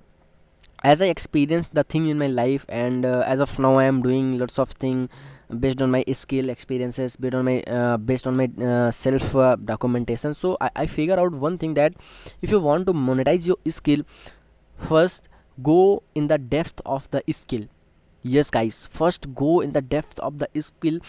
as 0.84 1.01
i 1.01 1.05
experienced 1.05 1.74
the 1.74 1.84
thing 1.84 2.10
in 2.10 2.17
my 2.17 2.27
life 2.27 2.65
and 2.70 3.05
uh, 3.05 3.24
as 3.25 3.39
of 3.39 3.58
now 3.60 3.75
i 3.75 3.86
am 3.86 4.01
doing 4.01 4.38
lots 4.38 4.60
of 4.60 4.70
things 4.70 5.10
based 5.60 5.82
on 5.82 5.89
my 5.91 6.03
skill 6.12 6.50
experiences 6.50 7.15
based 7.15 7.36
on 7.36 7.46
my 7.46 7.62
uh, 7.63 7.98
based 7.98 8.27
on 8.27 8.36
my 8.36 8.50
uh, 8.63 8.91
self 8.91 9.36
uh, 9.36 9.55
documentation. 9.55 10.34
So 10.34 10.58
I, 10.60 10.70
I 10.75 10.86
figure 10.88 11.20
out 11.20 11.32
one 11.32 11.58
thing 11.58 11.75
that 11.75 11.94
if 12.41 12.51
you 12.51 12.60
want 12.60 12.88
to 12.88 12.94
monetize 12.94 13.46
your 13.46 13.58
skill 13.70 14.01
first 14.77 15.29
go 15.63 16.03
in 16.15 16.27
the 16.27 16.38
depth 16.38 16.82
of 16.86 17.10
the 17.12 17.24
skill 17.32 17.65
yes 18.34 18.50
guys. 18.50 18.86
First 18.91 19.34
go 19.36 19.62
in 19.62 19.72
the 19.72 19.82
depth 19.82 20.20
of 20.20 20.39
the 20.39 20.50
skill 20.62 21.00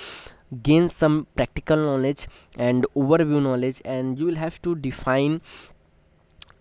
gain 0.63 0.91
some 0.91 1.27
practical 1.37 1.77
knowledge 1.77 2.29
and 2.59 2.87
overview 2.97 3.43
knowledge 3.43 3.83
and 3.85 4.19
you 4.19 4.27
will 4.27 4.37
have 4.37 4.61
to 4.63 4.75
define 4.77 5.41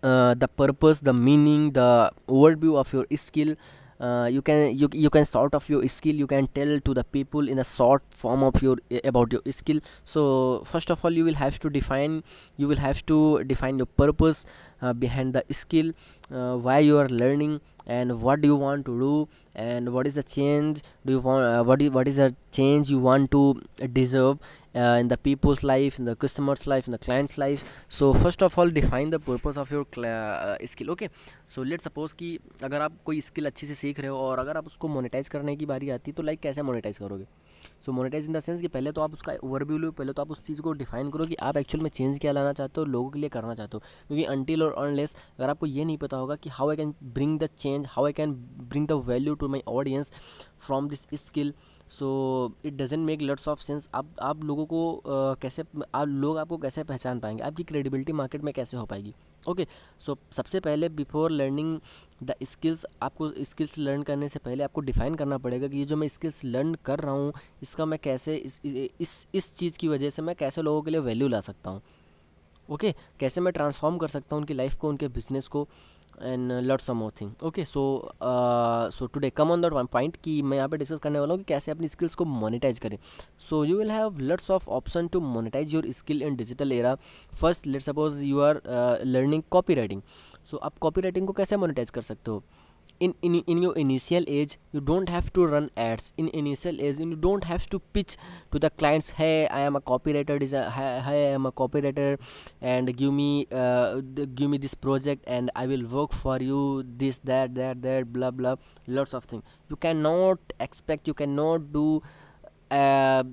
uh, 0.04 0.34
the 0.36 0.48
purpose 0.48 1.00
the 1.00 1.14
meaning 1.14 1.72
the 1.72 2.12
overview 2.28 2.78
of 2.78 2.92
your 2.94 3.06
skill. 3.16 3.56
Uh, 4.00 4.28
you 4.32 4.42
can 4.42 4.76
you, 4.78 4.90
you 4.92 5.10
can 5.10 5.24
sort 5.26 5.54
of 5.56 5.68
your 5.70 5.88
skill. 5.88 6.14
You 6.16 6.28
can 6.28 6.48
tell 6.48 6.80
to 6.82 6.94
the 6.94 7.04
people 7.04 7.48
in 7.48 7.60
a 7.60 7.64
short 7.64 8.04
form 8.10 8.44
of 8.44 8.62
your 8.62 8.76
about 9.06 9.32
your 9.32 9.42
skill. 9.52 9.80
So 10.04 10.64
first 10.66 10.92
of 10.92 11.04
all 11.06 11.12
you 11.12 11.24
will 11.24 11.40
have 11.44 11.60
to 11.60 11.70
define 11.70 12.24
you 12.58 12.68
will 12.68 12.82
have 12.88 13.06
to 13.06 13.44
define 13.46 13.78
your 13.78 13.86
purpose 14.04 14.46
uh, 14.82 14.92
behind 14.94 15.34
the 15.34 15.46
skill 15.52 15.92
uh, 16.32 16.58
why 16.58 16.80
you 16.80 16.98
are 16.98 17.08
learning 17.10 17.62
and 17.87 18.21
what 18.23 18.41
do 18.41 18.49
you 18.49 18.57
want 18.57 18.85
to 18.87 18.99
do 19.01 19.29
and 19.57 19.93
what 19.93 20.07
is 20.07 20.15
the 20.15 20.23
change 20.23 20.83
do 21.05 21.13
you 21.15 21.21
want 21.21 21.45
uh, 21.45 21.63
what 21.65 21.83
is 21.83 21.91
what 21.91 22.07
is 22.07 22.17
the 22.17 22.35
change 22.53 22.91
you 22.91 22.99
want 22.99 23.31
to 23.31 23.61
deserve 23.93 24.39
uh, 24.75 24.97
in 25.01 25.09
the 25.09 25.17
people's 25.17 25.65
life 25.65 25.99
in 25.99 26.05
the 26.05 26.15
customer's 26.15 26.67
life 26.67 26.87
in 26.87 26.93
the 26.93 26.99
client's 26.99 27.37
life 27.39 27.65
so 27.89 28.13
first 28.15 28.43
of 28.43 28.57
all 28.59 28.71
define 28.71 29.11
the 29.11 29.19
purpose 29.19 29.57
of 29.57 29.71
your 29.71 29.87
uh, 30.05 30.57
skill 30.65 30.91
okay 30.91 31.09
so 31.47 31.63
let's 31.63 31.85
suppose 31.85 32.13
कि 32.13 32.39
अगर 32.63 32.81
आप 32.81 32.93
कोई 33.07 33.21
skill 33.21 33.47
अच्छे 33.47 33.67
से 33.67 33.75
सीख 33.75 34.01
रहे 34.01 34.11
हो 34.11 34.19
और 34.19 34.39
अगर 34.39 34.57
आप 34.57 34.67
उसको 34.67 34.89
मोनेटाइज 34.89 35.29
करने 35.29 35.57
की 35.57 35.67
बारी 35.67 35.91
आती 35.91 36.11
है 36.11 36.15
तो 36.17 36.23
लाइक 36.23 36.41
कैसे 36.41 36.63
मोनेटाइज 36.63 36.99
करोगे 36.99 37.27
So 37.86 37.92
monetize 37.92 38.26
in 38.26 38.34
the 38.34 38.40
sense 38.40 38.62
कि 38.62 38.68
पहले 38.68 38.92
तो 38.92 39.02
आप 39.02 39.14
उसका 39.14 39.34
ओवरव्यू 39.44 39.78
लो 39.78 39.92
पहले 39.92 40.14
तो 40.14 40.22
आप 40.22 40.32
उस 40.32 40.44
चीज़ 40.46 40.62
को 40.62 40.72
डिफाइन 40.74 41.10
करो 41.12 41.26
कि 41.26 41.36
आप 41.50 41.58
एक्चुअल 41.58 41.84
में 41.84 41.90
चेंज 41.90 42.20
क्या 42.20 42.32
लाना 42.32 42.54
चाहते 42.54 42.82
हो 42.82 42.86
लोगों 42.86 43.10
के 43.12 43.20
लिए 43.20 43.30
करना 43.30 43.56
चाहते 43.56 43.78
हो। 43.78 43.82
क्योंकि 44.08 44.24
अनटिल 44.24 44.64
और 44.64 44.74
अनलेस 44.86 45.16
अगर 45.40 45.50
आपको 45.50 45.66
ये 45.66 45.86
नहीं 45.86 45.98
पता 45.98 46.18
होगा 46.18 46.36
कि 46.36 46.50
how 46.50 46.70
I 46.70 46.76
can 46.76 46.94
bring 47.04 47.40
the 47.40 47.50
change 47.58 47.86
how 47.90 48.06
I 48.06 48.14
can 48.14 48.34
bring 48.70 48.88
the 48.88 48.92
value 49.08 49.36
to 49.36 49.48
my 49.48 49.64
audience 49.68 50.12
from 50.68 50.90
this 50.90 51.06
skill 51.16 51.54
so 51.90 52.08
it 52.66 52.74
doesn't 52.74 53.06
make 53.06 53.22
lots 53.22 53.48
of 53.48 53.62
sense 53.62 53.90
आप 53.96 54.16
आप 54.22 54.44
लोगों 54.44 54.66
को 54.66 54.82
uh, 55.06 55.42
कैसे 55.42 55.64
आप 55.96 56.08
लोग 56.08 56.38
आपको 56.38 56.58
कैसे 56.58 56.84
पहचान 56.84 57.20
पाएँगे? 57.20 57.44
आपकी 57.44 57.64
क्रेडिबिलिटी 57.64 58.14
मार्केट 58.14 58.44
में 58.44 58.54
कैसे 58.54 58.78
हो 58.78 58.86
पाएगी? 58.86 59.14
ओके 59.50 59.66
सो 60.06 60.18
सबसे 60.36 60.60
पहले 60.60 60.88
बिफोर 60.90 61.32
लर्निंग 61.32 61.80
द 62.24 62.34
स्किल्स 62.44 62.86
आपको 63.04 63.30
स्किल्स 63.44 63.78
लर्न 63.78 64.04
करने 64.04 64.30
से 64.30 64.40
पहले 64.40 64.64
आपको 64.64 64.82
डिफाइन 64.82 65.16
करना 65.16 65.38
पड़ेगा 65.38 65.68
कि 65.68 65.78
ये 65.78 65.86
जो 65.86 65.96
मैं 65.98 66.08
स्किल्स 66.08 66.44
लर्न 66.46 66.74
कर 66.86 67.00
रहा 67.00 67.14
हूँ 67.14 67.34
इसका 67.64 67.86
मैं 67.86 68.00
कैसे 68.04 68.36
इस 68.38 68.60
इस 68.66 69.26
इस 69.36 69.54
चीज़ 69.56 69.78
की 69.78 69.88
वजह 69.88 70.10
से 70.10 70.22
मैं 70.22 70.36
कैसे 70.36 70.62
लोगों 70.62 70.82
के 70.82 70.92
लिए 70.92 71.00
वैल्यू 71.02 71.28
ला 71.28 71.40
सकता 71.42 71.70
हूँ। 71.70 71.82
ओके 72.70 72.88
okay, 72.88 73.02
कैसे 73.20 73.42
मैं 73.42 73.52
ट्रांसफॉर्म 73.54 73.98
कर 73.98 74.08
सकता 74.08 74.36
हूँ 74.36 74.42
उनकी 74.42 74.54
लाइफ 74.54 74.76
को 74.76 74.90
उनके 74.90 75.08
बिज़नेस 75.08 75.48
को। 75.48 75.68
And 76.22 76.52
lot 76.64 76.82
some 76.82 76.98
more 76.98 77.12
thing 77.22 77.44
okay 77.46 77.64
so 77.66 77.82
so 78.94 79.08
today 79.14 79.30
come 79.38 79.52
on 79.52 79.62
that 79.62 79.74
one 79.74 79.86
point 79.94 80.16
कि 80.24 80.42
मैं 80.42 80.58
यहाँ 80.58 80.70
पे 80.70 80.78
डिस्कस 80.78 81.00
करने 81.00 81.20
वाला 81.20 81.34
हूँ 81.34 81.40
कि 81.40 81.46
कैसे 81.48 81.72
अपनी 81.72 81.88
स्किल्स 81.88 82.16
को 82.16 82.26
मोनेटाइज 82.26 82.80
करें। 82.80 82.98
So 83.50 83.64
you 83.66 83.78
will 83.78 83.92
have 83.92 84.20
lots 84.20 84.52
of 84.52 84.70
option 84.78 85.08
to 85.08 85.20
monetize 85.22 85.74
your 85.74 85.92
skill 85.92 86.22
in 86.24 86.36
digital 86.36 86.72
era 86.72 86.96
first 87.42 87.68
let 87.68 87.82
suppose 87.82 88.24
you 88.26 88.40
are 88.42 88.62
learning 89.06 89.44
copy 89.52 89.76
writing 89.76 90.02
so 90.52 90.58
आप 90.58 90.78
कॉपी 90.82 91.02
राइटिंग 91.02 91.28
को 91.28 91.34
कैसे 91.34 91.58
मोनेटाइज 91.58 91.90
कर 91.90 92.02
सकते 92.02 92.32
हो? 92.32 92.44
In, 93.00 93.14
in 93.22 93.36
in 93.48 93.62
your 93.62 93.76
initial 93.76 94.24
age 94.28 94.58
you 94.72 94.80
don't 94.80 95.10
have 95.10 95.32
to 95.34 95.46
run 95.46 95.70
ads 95.76 96.14
in 96.18 96.30
initial 96.30 96.80
age 96.82 97.00
you 97.00 97.16
don't 97.16 97.44
have 97.44 97.68
to 97.70 97.80
pitch 97.94 98.16
to 98.52 98.60
the 98.60 98.70
clients 98.70 99.10
hey 99.10 99.48
i 99.48 99.60
am 99.60 99.76
a 99.76 99.82
copywriter 99.82 100.40
hey, 100.40 101.02
hey 101.08 101.28
i 101.28 101.34
am 101.34 101.46
a 101.46 101.52
copywriter 101.52 102.18
and 102.62 102.96
give 102.96 103.14
me 103.14 103.48
uh, 103.52 104.02
give 104.36 104.50
me 104.50 104.58
this 104.58 104.74
project 104.74 105.24
and 105.28 105.52
i 105.56 105.66
will 105.68 105.86
work 105.88 106.14
for 106.14 106.38
you 106.40 106.84
this 106.98 107.20
that 107.20 107.54
that 107.56 107.82
that 107.82 108.12
blah 108.14 108.32
blah 108.32 108.56
lots 108.88 109.14
of 109.14 109.26
things 109.26 109.44
you 109.70 109.76
cannot 109.76 110.40
expect 110.60 111.08
you 111.08 111.14
cannot 111.14 111.72
do 111.74 112.02
uh, 112.72 113.24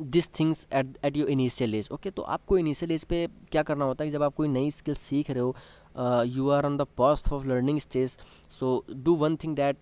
this 0.00 0.28
things 0.38 0.66
at 0.74 0.96
at 1.04 1.16
your 1.16 1.28
initial 1.30 1.74
age 1.74 1.88
okay 1.92 2.10
तो 2.10 2.22
आपको 2.34 2.58
initial 2.58 2.92
as 2.92 3.04
पे 3.04 3.26
क्या 3.52 3.62
करना 3.62 3.84
होता 3.84 4.04
है 4.04 4.10
जब 4.10 4.22
आप 4.22 4.34
कोई 4.34 4.48
नई 4.48 4.70
स्किल 4.70 4.94
सीख 4.94 5.30
रहे 5.30 5.42
हो 5.42 5.54
uh, 5.96 6.24
you 6.26 6.50
are 6.50 6.64
on 6.64 6.76
the 6.76 6.86
path 6.86 7.30
of 7.32 7.46
learning 7.46 7.80
stage. 7.80 8.16
So 8.48 8.84
do 9.02 9.14
one 9.14 9.36
thing 9.36 9.54
that 9.56 9.76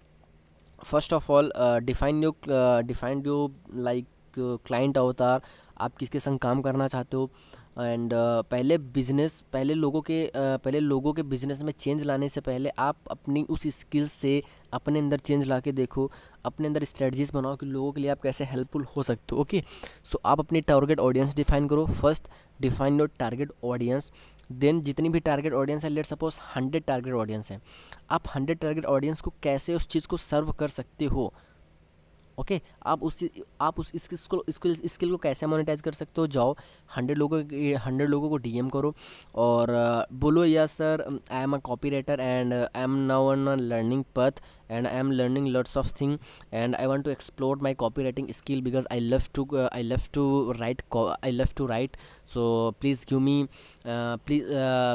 first 0.85 1.13
of 1.13 1.31
all 1.31 1.51
uh, 1.55 1.81
define 1.81 2.23
your 2.23 2.35
uh, 2.49 2.83
define 2.83 3.23
your 3.23 3.51
like 3.73 4.07
uh, 4.39 4.57
client 4.59 4.97
avatar. 4.97 5.41
आप 5.81 5.97
किसके 5.97 6.19
संग 6.21 6.39
काम 6.39 6.61
करना 6.63 6.87
चाहते 6.89 7.17
हो? 7.17 7.31
एंड 7.79 8.13
uh, 8.13 8.45
पहले 8.51 8.77
बिज़नेस 8.95 9.41
पहले 9.53 9.75
लोगों 9.75 10.01
के 10.09 10.17
uh, 10.27 10.33
पहले 10.65 10.81
लोगों 10.81 11.13
के 11.13 11.23
बिज़नेस 11.23 11.63
में 11.63 11.73
चेंज 11.73 12.03
लाने 12.07 12.29
से 12.29 12.41
पहले 12.49 12.71
आप 12.79 12.97
अपनी 13.11 13.43
उस 13.51 13.67
स्किल्स 13.79 14.13
से 14.13 14.43
अपने 14.73 14.99
अंदर 14.99 15.19
चेंज 15.19 15.47
ला 15.47 15.59
के 15.61 15.73
देखो। 15.73 16.11
अपने 16.45 16.67
अंदर 16.67 16.85
स्ट्रेटजीज 16.85 17.31
बनाओ 17.35 17.57
कि 17.57 17.67
लोगों 17.67 17.93
के 17.93 18.01
लिए 18.01 18.11
आप 18.11 18.21
कैसे 18.23 18.45
हेल्पफुल 18.51 18.85
हो 18.97 19.03
सकते 19.03 19.35
हो 19.35 19.41
ओके 19.41 19.61
सो 19.61 20.19
so, 20.19 20.21
आप 20.25 20.41
अपनी 20.41 20.61
टारगेट 20.61 21.01
ऑडियंस 21.01 21.35
डिफाइन 21.37 21.69
करो। 21.69 21.87
First 21.87 22.29
define 22.61 22.99
your 22.99 23.11
target 23.19 23.53
audience 23.65 24.11
then 24.51 24.81
जितनी 24.83 25.09
भी 25.09 25.21
टारगेट 25.21 25.53
ऑडियंस 25.53 25.85
है 25.85 25.91
let 25.91 26.07
suppose 26.07 26.39
hundred 26.57 26.85
target 26.85 27.15
audience 27.15 27.51
है 27.51 27.61
आप 28.11 28.23
हंड्रेड 28.35 28.59
टारगेट 28.59 28.85
ऑडियंस 28.87 29.21
को 29.21 29.33
कैसे 29.43 29.75
उस 29.75 29.87
चीज़ 29.89 30.09
को 30.09 30.17
सर्व 30.17 30.53
कर 30.53 30.69
सकते 30.69 31.05
हो? 31.05 31.33
ओके 32.39 32.59
okay, 32.59 32.69
आप 32.87 33.03
उस 33.03 33.19
आप 33.61 33.79
उस 33.81 33.93
स्किल 33.97 34.19
को 34.31 34.45
स्किल 34.51 34.75
स्किल 34.87 35.11
को 35.11 35.17
कैसे 35.19 35.47
मोनेटाइज 35.47 35.81
कर 35.81 35.93
सकते 35.93 36.21
हो? 36.21 36.27
जाओ 36.27 36.55
हंड्रेड 36.97 37.19
लोगों 37.19 37.41
हंड्रेड 37.87 38.09
लोगों 38.11 38.29
को 38.31 38.37
डी 38.37 38.57
एम 38.59 38.69
करो 38.69 38.95
और 39.35 39.75
बोलो, 40.13 40.45
yeah 40.45 40.67
sir 40.67 41.05
I 41.33 41.43
am 41.43 41.55
a 41.55 41.59
copy 41.65 41.91
writer 41.91 42.21
and 42.21 42.55
I 42.55 42.83
am 42.83 42.97
now 43.07 43.31
on 43.31 43.47
a 43.47 43.55
learning 43.57 44.05
path 44.17 44.41
and 44.71 44.87
I 44.87 44.99
am 44.99 45.11
learning 45.13 45.49
lots 45.49 45.77
of 45.77 45.93
thing 46.01 46.19
and 46.53 46.75
I 46.75 46.87
want 46.87 47.05
to 47.05 47.11
explore 47.11 47.59
my 47.63 47.75
copy 47.75 48.03
writing 48.03 48.31
skill 48.33 48.63
because 48.63 48.87
I 48.93 49.01
love 49.01 49.23
to 49.35 49.47
I 49.73 49.83
love 49.83 50.09
to 50.15 50.53
write 50.59 50.83
I 50.97 51.31
love 51.31 51.49
to 51.57 51.67
write 51.67 51.97
so 52.35 52.43
please 52.81 53.05
give 53.11 53.21
me 53.21 53.47
please 53.87 54.45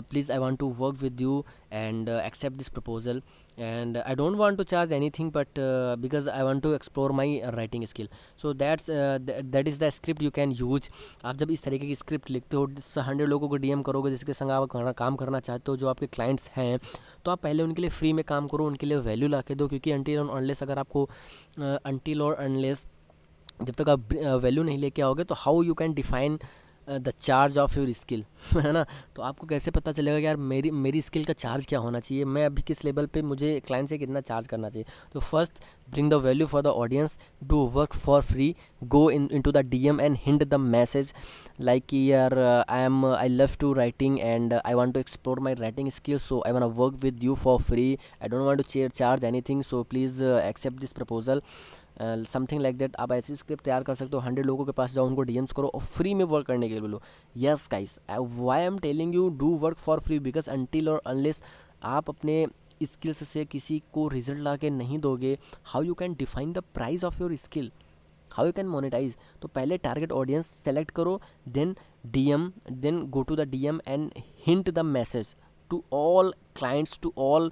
please 0.10 0.32
I 0.32 0.38
want 0.38 0.60
to 0.60 0.70
work 0.80 1.02
with 1.02 1.22
you 1.22 1.44
and 1.74 2.10
accept 2.10 2.58
this 2.58 2.70
proposal 2.70 3.22
and 3.58 3.98
I 3.98 4.16
don't 4.16 4.38
want 4.38 4.58
to 4.58 4.64
charge 4.64 4.94
anything 5.10 5.32
but 5.32 5.60
because 6.00 6.30
I 6.30 6.44
want 6.44 6.64
to 6.64 6.74
explore 6.74 7.12
my 7.12 7.40
writing 7.56 7.86
skill 7.86 8.10
so 8.42 8.54
that's 8.54 8.90
that 8.90 9.68
is 9.68 9.80
the 9.80 9.90
script 9.90 10.24
you 10.24 10.32
can 10.32 10.52
use 10.54 10.90
आप 11.26 11.36
जब 11.36 11.52
इस 11.52 11.64
तरीके 11.64 11.85
की 11.86 11.96
script 11.96 12.30
लिखते 12.32 12.58
हो 12.58 12.66
hundred 13.00 13.30
लोगों 13.30 13.50
को 13.50 13.58
DM 13.58 13.82
करोगे, 13.84 14.12
जिसके 14.12 14.34
संग 14.34 14.52
आप 14.52 14.68
काम 14.98 15.16
करना 15.16 15.40
चाहते 15.40 15.72
हो, 15.72 15.78
जो 15.78 15.88
आपके 15.90 16.08
क्लाइंट्स 16.08 16.50
हैं 16.56 16.80
तो 17.26 17.32
आप 17.32 17.40
पहले 17.42 17.64
उनके 17.64 17.82
लिए 17.82 17.90
फ्री 17.92 18.14
में 18.14 18.24
काम 18.26 18.48
करो, 18.48 18.66
उनके 18.68 18.86
लिए 18.86 18.98
वैल्यू 19.00 19.28
ला 19.28 19.42
के 19.42 19.56
दो, 19.56 19.68
क्योंकि 19.68 19.92
अनटिल 19.92 20.20
और 20.20 20.38
अनलेस 20.38 20.64
अगर 20.64 20.80
आपको 20.80 21.10
अनटिल 21.60 22.22
और 22.22 22.34
अनलेस 22.36 22.86
जब 23.58 23.74
तक 23.74 23.90
आप 23.90 24.14
वैल्यू 24.44 24.64
नहीं 24.64 24.78
लेके 24.78 25.02
आओगे 25.02 25.24
तो 25.24 25.36
how 25.38 25.62
you 25.64 25.74
can 25.74 25.94
define 25.94 26.40
the 26.88 27.14
charge 27.22 27.58
of 27.58 27.78
your 27.80 27.92
skill 27.94 28.24
है 28.56 28.72
ना? 28.72 28.86
तो 29.16 29.22
आपको 29.22 29.48
कैसे 29.48 29.72
पता 29.72 29.92
चलेगा 29.92 30.20
कि 30.20 30.26
यार 30.26 30.36
मेरी 30.52 30.72
मेरी 30.72 31.02
स्किल 31.02 31.26
का 31.26 31.34
चार्ज 31.34 31.66
क्या 31.66 31.80
होना 31.80 32.00
चाहिए? 32.00 32.26
मैं 32.26 32.46
अभी 32.46 32.62
किस 32.62 32.84
लेवल 32.86 33.06
पे 33.14 33.22
मुझे 33.22 33.60
क्लाइंट 33.68 33.90
से 33.90 33.98
कितना 33.98 34.22
चार्ज 34.22 34.48
करना 34.48 34.70
चाहिए? 34.70 34.86
तो 35.14 35.20
first 35.20 35.60
bring 35.90 36.10
the 36.12 36.14
value 36.26 36.48
for 36.48 36.62
the 36.62 36.68
audience 36.68 37.18
do 37.44 37.66
work 37.76 37.94
for 37.96 38.22
free 38.24 38.56
go 38.84 39.10
in 39.10 39.28
into 39.42 39.52
the 39.52 39.58
D 39.70 39.88
M 39.88 40.02
and 40.02 40.18
hint 40.22 40.44
the 40.44 40.56
message 40.56 41.14
like 41.62 41.86
की 41.90 42.06
यार 42.12 42.38
I 42.40 42.82
am 42.82 43.06
I 43.06 43.28
love 43.28 43.56
to 43.60 43.72
writing 43.74 44.20
and 44.20 44.54
I 44.54 44.74
want 44.74 44.94
to 44.94 45.00
explore 45.00 45.40
my 45.40 45.54
writing 45.60 45.90
skills 45.92 46.24
so 46.30 46.42
I 46.48 46.52
want 46.52 46.76
work 46.78 47.00
with 47.04 47.24
you 47.24 47.36
for 47.46 47.62
free 47.62 47.88
I 48.22 48.28
don't 48.28 48.42
want 48.42 48.62
to 48.62 48.70
chair 48.70 48.90
charge 48.90 49.26
anything 49.50 49.64
so 49.64 49.84
please 49.90 50.24
accept 50.24 50.80
this 50.80 50.94
proposal 50.94 51.42
something 52.02 52.62
like 52.62 52.78
that 52.78 52.96
आप 53.00 53.12
ऐसी 53.12 53.36
script 53.36 53.64
तैयार 53.64 53.84
कर 53.84 53.96
सकते 53.96 54.16
हो 54.16 54.22
hundred 54.22 54.46
लोगों 54.46 54.66
के 54.66 54.72
पास 54.72 54.94
जाओ, 54.94 55.06
उनको 55.08 55.22
डीएम्स 55.22 55.52
करो 55.54 55.68
और 55.68 55.82
फ्री 55.82 56.14
में 56.14 56.24
वर्क 56.26 56.48
करने 56.48 56.68
के 56.68 56.74
लिए 56.74 56.82
बोलो। 56.82 57.02
Yes 57.38 57.68
guys 57.72 58.00
why 58.10 58.62
am 58.62 58.78
telling 58.80 59.16
you 59.16 59.30
do 59.40 59.56
work 59.58 59.78
for 59.78 60.00
free 60.00 60.20
because 60.20 60.50
until 60.50 60.90
और 60.90 61.02
अनलेस 61.08 61.42
आप 61.84 62.10
अपने 62.10 62.46
स्किल्स 62.84 63.28
से 63.28 63.46
किसी 63.46 63.82
को 63.94 64.08
रिज़ल्ट 64.08 64.40
ला 64.44 64.56
के 64.58 64.70
नहीं 64.70 65.00
दोगे 65.00 65.38
how 65.66 65.84
you 65.84 65.94
can 65.94 66.14
define 66.20 66.52
the 66.54 66.64
price 66.74 67.04
of 67.04 67.22
your 67.22 67.36
skill 67.38 67.72
how 68.32 68.46
you 68.46 68.52
can 68.52 68.68
monetize 68.68 69.16
तो 69.42 69.48
पहले 69.48 69.78
टारगेट 69.78 70.12
ऑडियंस 70.12 70.48
सेलेक्ट 70.64 70.92
करो 70.92 71.20
then 71.48 71.76
DM 72.14 72.52
then 72.72 73.02
go 73.12 73.22
to 73.22 73.36
the 73.36 73.48
DM 73.50 73.80
and 73.88 74.12
hint 74.48 74.70
the 74.70 74.80
message 74.88 75.36
to 75.72 75.84
all 75.94 76.34
clients 76.58 77.00
to 77.04 77.14
all 77.18 77.52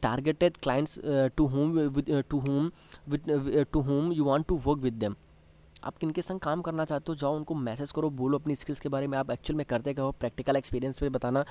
targeted 0.00 0.60
clients 0.60 0.98
uh, 0.98 1.28
to 1.36 1.48
whom 1.48 1.92
with, 1.92 2.10
uh, 2.10 2.22
to 2.30 2.40
whom 2.40 2.72
with, 3.06 3.28
uh, 3.28 3.64
to 3.72 3.82
whom 3.82 4.12
you 4.12 4.24
want 4.24 4.48
to 4.48 4.54
work 4.54 4.82
with 4.82 4.98
them 4.98 5.16
आप 5.84 5.96
किन 5.96 6.10
के 6.10 6.22
संग 6.22 6.40
काम 6.40 6.62
करना 6.62 6.84
चाहते 6.84 7.04
हो, 7.08 7.14
जाओ 7.14 7.36
उनको 7.36 7.54
मैसेज 7.56 7.92
करो, 7.92 8.08
बोलो 8.10 8.38
अपनी 8.38 8.54
स्किल्स 8.56 8.80
के 8.80 8.88
बारे 8.88 9.06
में। 9.06 9.16
आप 9.18 9.30
एक्चुअल 9.30 9.56
में 9.56 9.64
करते 9.66 9.92
क्या 9.94 10.04
हो? 10.04 10.12
प्रैक्टिकल 10.12 10.56
एक्सपीरियंस 10.56 10.98
पे 10.98 11.08
बताना 11.08 11.44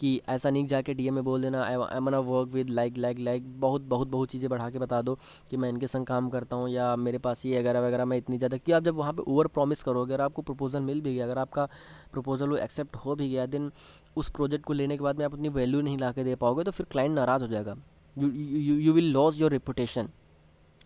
कि 0.00 0.20
ऐसा 0.28 0.50
नहीं 0.50 0.66
जाके 0.66 0.94
डीएम 0.94 1.14
में 1.14 1.24
बोल 1.24 1.42
देना 1.42 1.62
I 1.64 2.00
wanna 2.00 2.18
work 2.20 2.48
with 2.48 2.70
like 2.70 2.98
like 2.98 3.18
like 3.18 3.60
बहुत 3.60 3.82
बहुत 3.88 4.08
बहुत 4.08 4.30
चीज़ें 4.30 4.48
बढ़ा 4.50 4.68
के 4.70 4.78
बता 4.78 5.00
दो 5.02 5.14
कि 5.50 5.56
मैं 5.56 5.68
इनके 5.68 5.86
संग 5.86 6.06
काम 6.06 6.28
करता 6.30 6.56
हूँ 6.56 6.68
या 6.70 6.94
मेरे 6.96 7.18
पास 7.18 7.44
ये 7.46 7.60
वगैरह 7.60 7.80
वगैरह 7.80 8.04
मैं 8.04 8.16
इतनी 8.18 8.38
ज़्यादा, 8.38 8.56
कि 8.56 8.72
आप 8.72 8.82
जब 8.82 8.96
वहाँ 8.96 9.12
पर 9.12 9.22
ओवर 9.22 9.46
प्रॉमिस 9.48 9.82
करोगे, 9.82 10.12
अगर 10.12 10.22
आपको 10.22 10.42
प्रपोजल 10.42 10.80
मिल 10.82 11.00
भी 11.00 11.14
गया, 11.14 11.24
अगर 11.24 11.38
आपका 11.38 11.68
प्रपोजल 12.12 12.48
वो 12.48 12.56
एक्सेप्ट 12.58 12.96
हो 12.96 13.14
भी 13.14 13.28
गया 13.30 13.46
देन 13.46 13.70
उस 14.16 14.28
प्रोजेक्ट 14.30 14.64
को 14.64 14.72
लेने 14.72 14.96
के 14.96 15.04
बाद 15.04 15.18
में 15.18 15.24
आप 15.24 15.34
अपनी 15.34 15.48
वैल्यू 15.50 15.80
नहीं 15.80 15.98
ला 15.98 16.12
के 16.12 16.24
दे 16.24 16.34
पाओगे 16.36 16.64
तो 16.64 16.70
फिर 16.70 16.86
क्लाइंट 16.90 17.14
नाराज़ 17.14 17.42
हो 17.42 17.48
जाएगा। 17.48 17.76
You 18.16 18.28
you 18.76 18.92
will 18.92 19.10
loss 19.12 19.40
your 19.40 19.50
reputation 19.50 20.08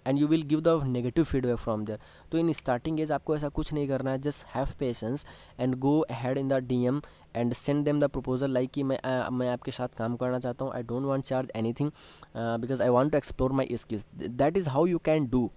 and 0.08 0.18
you 0.18 0.26
will 0.28 0.42
give 0.48 0.60
the 0.60 0.80
negative 0.86 1.24
feedback 1.24 1.56
from 1.58 1.84
there 1.84 1.98
तो 2.32 2.38
इन 2.38 2.52
स्टार्टिंग 2.54 3.00
एज 3.00 3.12
आपको 3.12 3.36
ऐसा 3.36 3.48
कुछ 3.50 3.72
नहीं 3.72 3.88
करना 3.88 4.10
है 4.10 4.18
just 4.20 4.46
have 4.54 4.68
patience 4.78 5.26
and 5.60 5.74
go 5.78 5.94
head 6.12 6.38
in 6.38 6.48
the 6.48 6.62
D 6.68 6.84
M 6.86 7.00
and 7.36 7.52
send 7.54 7.84
them 7.84 8.00
the 8.00 8.08
proposal 8.08 8.50
like 8.50 8.70
कि 8.70 8.82
मैं 8.82 8.98
uh, 8.98 9.30
मैं 9.30 9.48
आपके 9.48 9.70
साथ 9.70 9.96
काम 9.98 10.16
करना 10.16 10.38
चाहता 10.38 10.64
हूँ 10.64 10.74
I 10.74 10.82
don't 10.84 11.06
want 11.06 11.24
charge 11.24 11.50
anything 11.56 11.90
because 12.34 12.82
I 12.82 12.88
want 12.90 13.12
to 13.12 13.18
explore 13.18 13.52
my 13.52 13.76
skills 13.76 14.06
that 14.16 14.56
is 14.56 14.68
how 14.68 14.86
you 14.86 14.98
can 15.04 15.28
do 15.28 15.48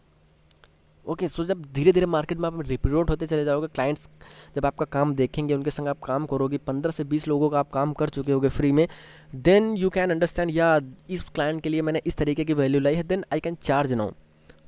okay 1.05 1.27
so 1.27 1.43
जब 1.43 1.62
धीरे 1.74 1.91
धीरे 1.91 2.05
मार्केट 2.05 2.38
में 2.38 2.48
आप 2.48 2.60
रिप्रोट 2.67 3.10
होते 3.10 3.27
चले 3.27 3.46
जाओगे 3.46 3.67
क्लाइंट्स 3.67 4.10
जब 4.55 4.65
आपका 4.65 4.86
काम 4.88 5.13
देखेंगे 5.15 5.53
उनके 5.53 5.72
संग 5.72 5.88
आप 5.88 6.00
काम 6.03 6.25
करोगे 6.25 6.58
पंद्रह 6.67 6.91
से 6.91 7.03
बीस 7.03 7.27
लोगों 7.27 7.50
का 7.50 7.60
आप 7.60 7.70
काम 7.72 7.93
कर 7.93 8.10
चुके 8.10 8.31
होगे 8.31 8.50
फ्री 8.50 8.72
में 8.72 8.88
देन 9.36 9.75
यू 9.77 9.89
कैन 9.89 10.12
अंडरस्टैंड 10.12 10.51
या 10.55 10.79
इस 11.10 11.24
क्लाइंट 11.29 11.62
के 11.63 11.70
लिए 11.70 11.81
मैंने 11.81 12.01
इस 12.05 12.17
तरीके 12.17 12.46
की 12.46 12.53
वैल्यू 12.53 12.81
लाई 12.81 12.96
है 12.96 13.03
then 13.03 13.25
I 13.34 13.39
can 13.39 13.55
charge 13.62 13.93
now 13.93 14.12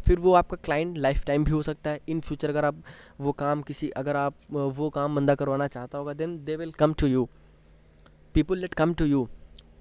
फिर 0.05 0.19
वो 0.19 0.33
आपका 0.33 0.57
क्लाइंट 0.63 0.97
लाइफ 0.97 1.23
टाइम 1.25 1.43
भी 1.43 1.51
हो 1.51 1.61
सकता 1.63 1.89
है। 1.89 1.99
इन 2.09 2.19
फ्यूचर 2.21 2.49
अगर 2.49 2.65
आप 2.65 2.83
वो 3.21 3.31
काम 3.31 3.61
किसी, 3.61 3.89
अगर 3.89 4.15
आप 4.15 4.35
वो 4.51 4.89
काम 4.89 5.15
बंदा 5.15 5.35
करवाना 5.35 5.67
चाहता 5.67 5.97
होगा 5.97 6.13
then 6.13 6.37
they 6.43 6.55
will 6.55 6.71
come 6.79 6.93
to 6.93 7.07
you 7.07 7.27
people 8.33 8.59
let 8.59 8.73
come 8.73 8.93
to 8.93 9.05
you 9.05 9.27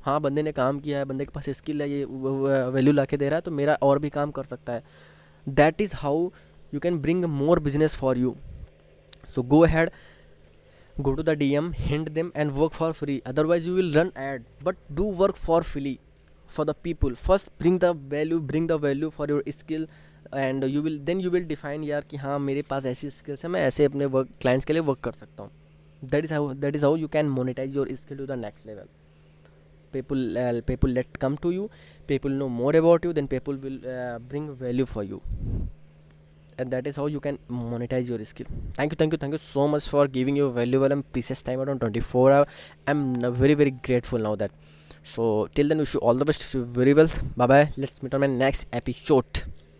हाँ 0.04 0.20
बंदे 0.20 0.42
ने 0.42 0.52
काम 0.52 0.78
किया 0.80 0.98
है, 0.98 1.04
बंदे 1.04 1.24
के 1.24 1.30
पास 1.34 1.50
स्किल 1.56 1.82
है, 1.82 1.90
ये 1.90 2.04
वैल्यू 2.04 2.92
ला 2.92 3.04
के 3.04 3.16
दे 3.16 3.28
रहा 3.28 3.36
है 3.36 3.40
तो 3.40 3.50
मेरा 3.50 3.74
और 3.82 3.98
भी 3.98 4.10
काम 4.10 4.30
कर 4.30 4.44
सकता 4.44 4.72
है। 4.72 5.10
That 5.46 5.80
is 5.80 5.92
how 6.00 6.16
you 6.72 6.80
can 6.82 6.98
bring 7.04 7.22
more 7.36 7.54
business 7.68 7.94
for 8.00 8.10
you. 8.16 8.32
So, 9.32 9.42
go 9.52 9.58
ahead, 9.64 9.90
go 11.06 11.14
to 11.16 11.24
the 11.28 11.34
dm 11.36 11.70
hint 11.74 12.10
them 12.14 12.30
and 12.34 12.54
work 12.60 12.74
for 12.74 12.88
free. 12.92 13.16
Otherwise, 13.30 13.66
you 13.66 13.74
will 13.76 13.92
run 13.94 14.12
ad. 14.24 14.44
But 14.68 14.82
do 15.00 15.06
work 15.20 15.40
for 15.44 15.60
free. 15.62 15.94
For 16.56 16.64
the 16.70 16.74
people 16.86 17.14
first 17.28 17.50
bring 17.58 17.78
the 17.84 17.92
value 18.14 18.40
bring 18.52 18.66
the 18.72 18.78
value 18.86 19.10
for 19.18 19.28
your 19.34 19.42
skill 19.60 19.86
and 20.34 20.64
you 20.64 20.82
will 20.82 20.98
then 21.04 21.20
you 21.20 21.30
will 21.30 21.44
define 21.46 21.82
यार 21.84 22.04
कि 22.10 22.16
हाँ 22.16 22.38
मेरे 22.38 22.62
पास 22.68 22.86
ऐसी 22.86 23.10
skills 23.10 23.44
है 23.44 23.50
मैं 23.50 23.60
ऐसे 23.66 23.84
अपने 23.84 24.06
work 24.14 24.28
clients 24.40 24.64
के 24.66 24.72
लिए 24.72 24.82
वर्क 24.82 25.00
कर 25.04 25.12
सकता 25.12 25.42
हूँ 25.42 25.50
that 26.10 26.24
is 26.24 26.32
how 26.34 26.52
that 26.62 26.76
is 26.76 26.84
how 26.84 26.96
you 26.96 27.08
can 27.16 27.28
monetize 27.28 27.76
your 27.76 27.94
skill 27.94 28.18
to 28.18 28.26
the 28.26 28.38
next 28.46 28.66
level 28.66 28.86
people 29.94 30.38
uh, 30.42 30.60
people 30.68 30.92
let 30.98 31.18
come 31.22 31.34
to 31.44 31.50
you 31.54 31.64
people 32.10 32.36
know 32.40 32.48
more 32.48 32.74
about 32.80 33.04
you 33.06 33.12
then 33.12 33.28
people 33.32 33.58
will 33.64 33.78
uh, 33.94 34.18
bring 34.32 34.46
value 34.62 34.86
for 34.92 35.02
you 35.08 35.20
and 36.58 36.76
that 36.76 36.86
is 36.86 36.96
how 36.96 37.06
you 37.14 37.20
can 37.26 37.38
monetize 37.50 38.12
your 38.12 38.18
skill 38.30 38.46
thank 38.78 38.94
you 38.94 38.98
thank 39.02 39.16
you 39.16 39.20
thank 39.24 39.36
you 39.38 39.42
so 39.46 39.66
much 39.74 39.88
for 39.94 40.06
giving 40.16 40.38
your 40.42 40.50
valuable 40.60 40.96
and 40.96 41.06
precious 41.16 41.42
time 41.48 41.64
around 41.66 41.84
24 41.86 42.32
hour 42.32 42.46
i'm 42.86 43.04
very 43.42 43.58
very 43.62 43.74
grateful 43.90 44.26
now 44.28 44.34
that 44.44 44.50
so 45.02 45.46
till 45.54 45.68
then 45.68 45.78
wish 45.78 45.94
you 45.94 46.00
all 46.00 46.14
the 46.14 46.24
best. 46.24 46.44
Very 46.52 46.94
well. 46.94 47.08
Bye 47.36 47.46
bye 47.46 47.68
let's 47.76 48.02
meet 48.02 48.14
on 48.14 48.20
my 48.20 48.26
next 48.26 48.66
episode 48.72 49.44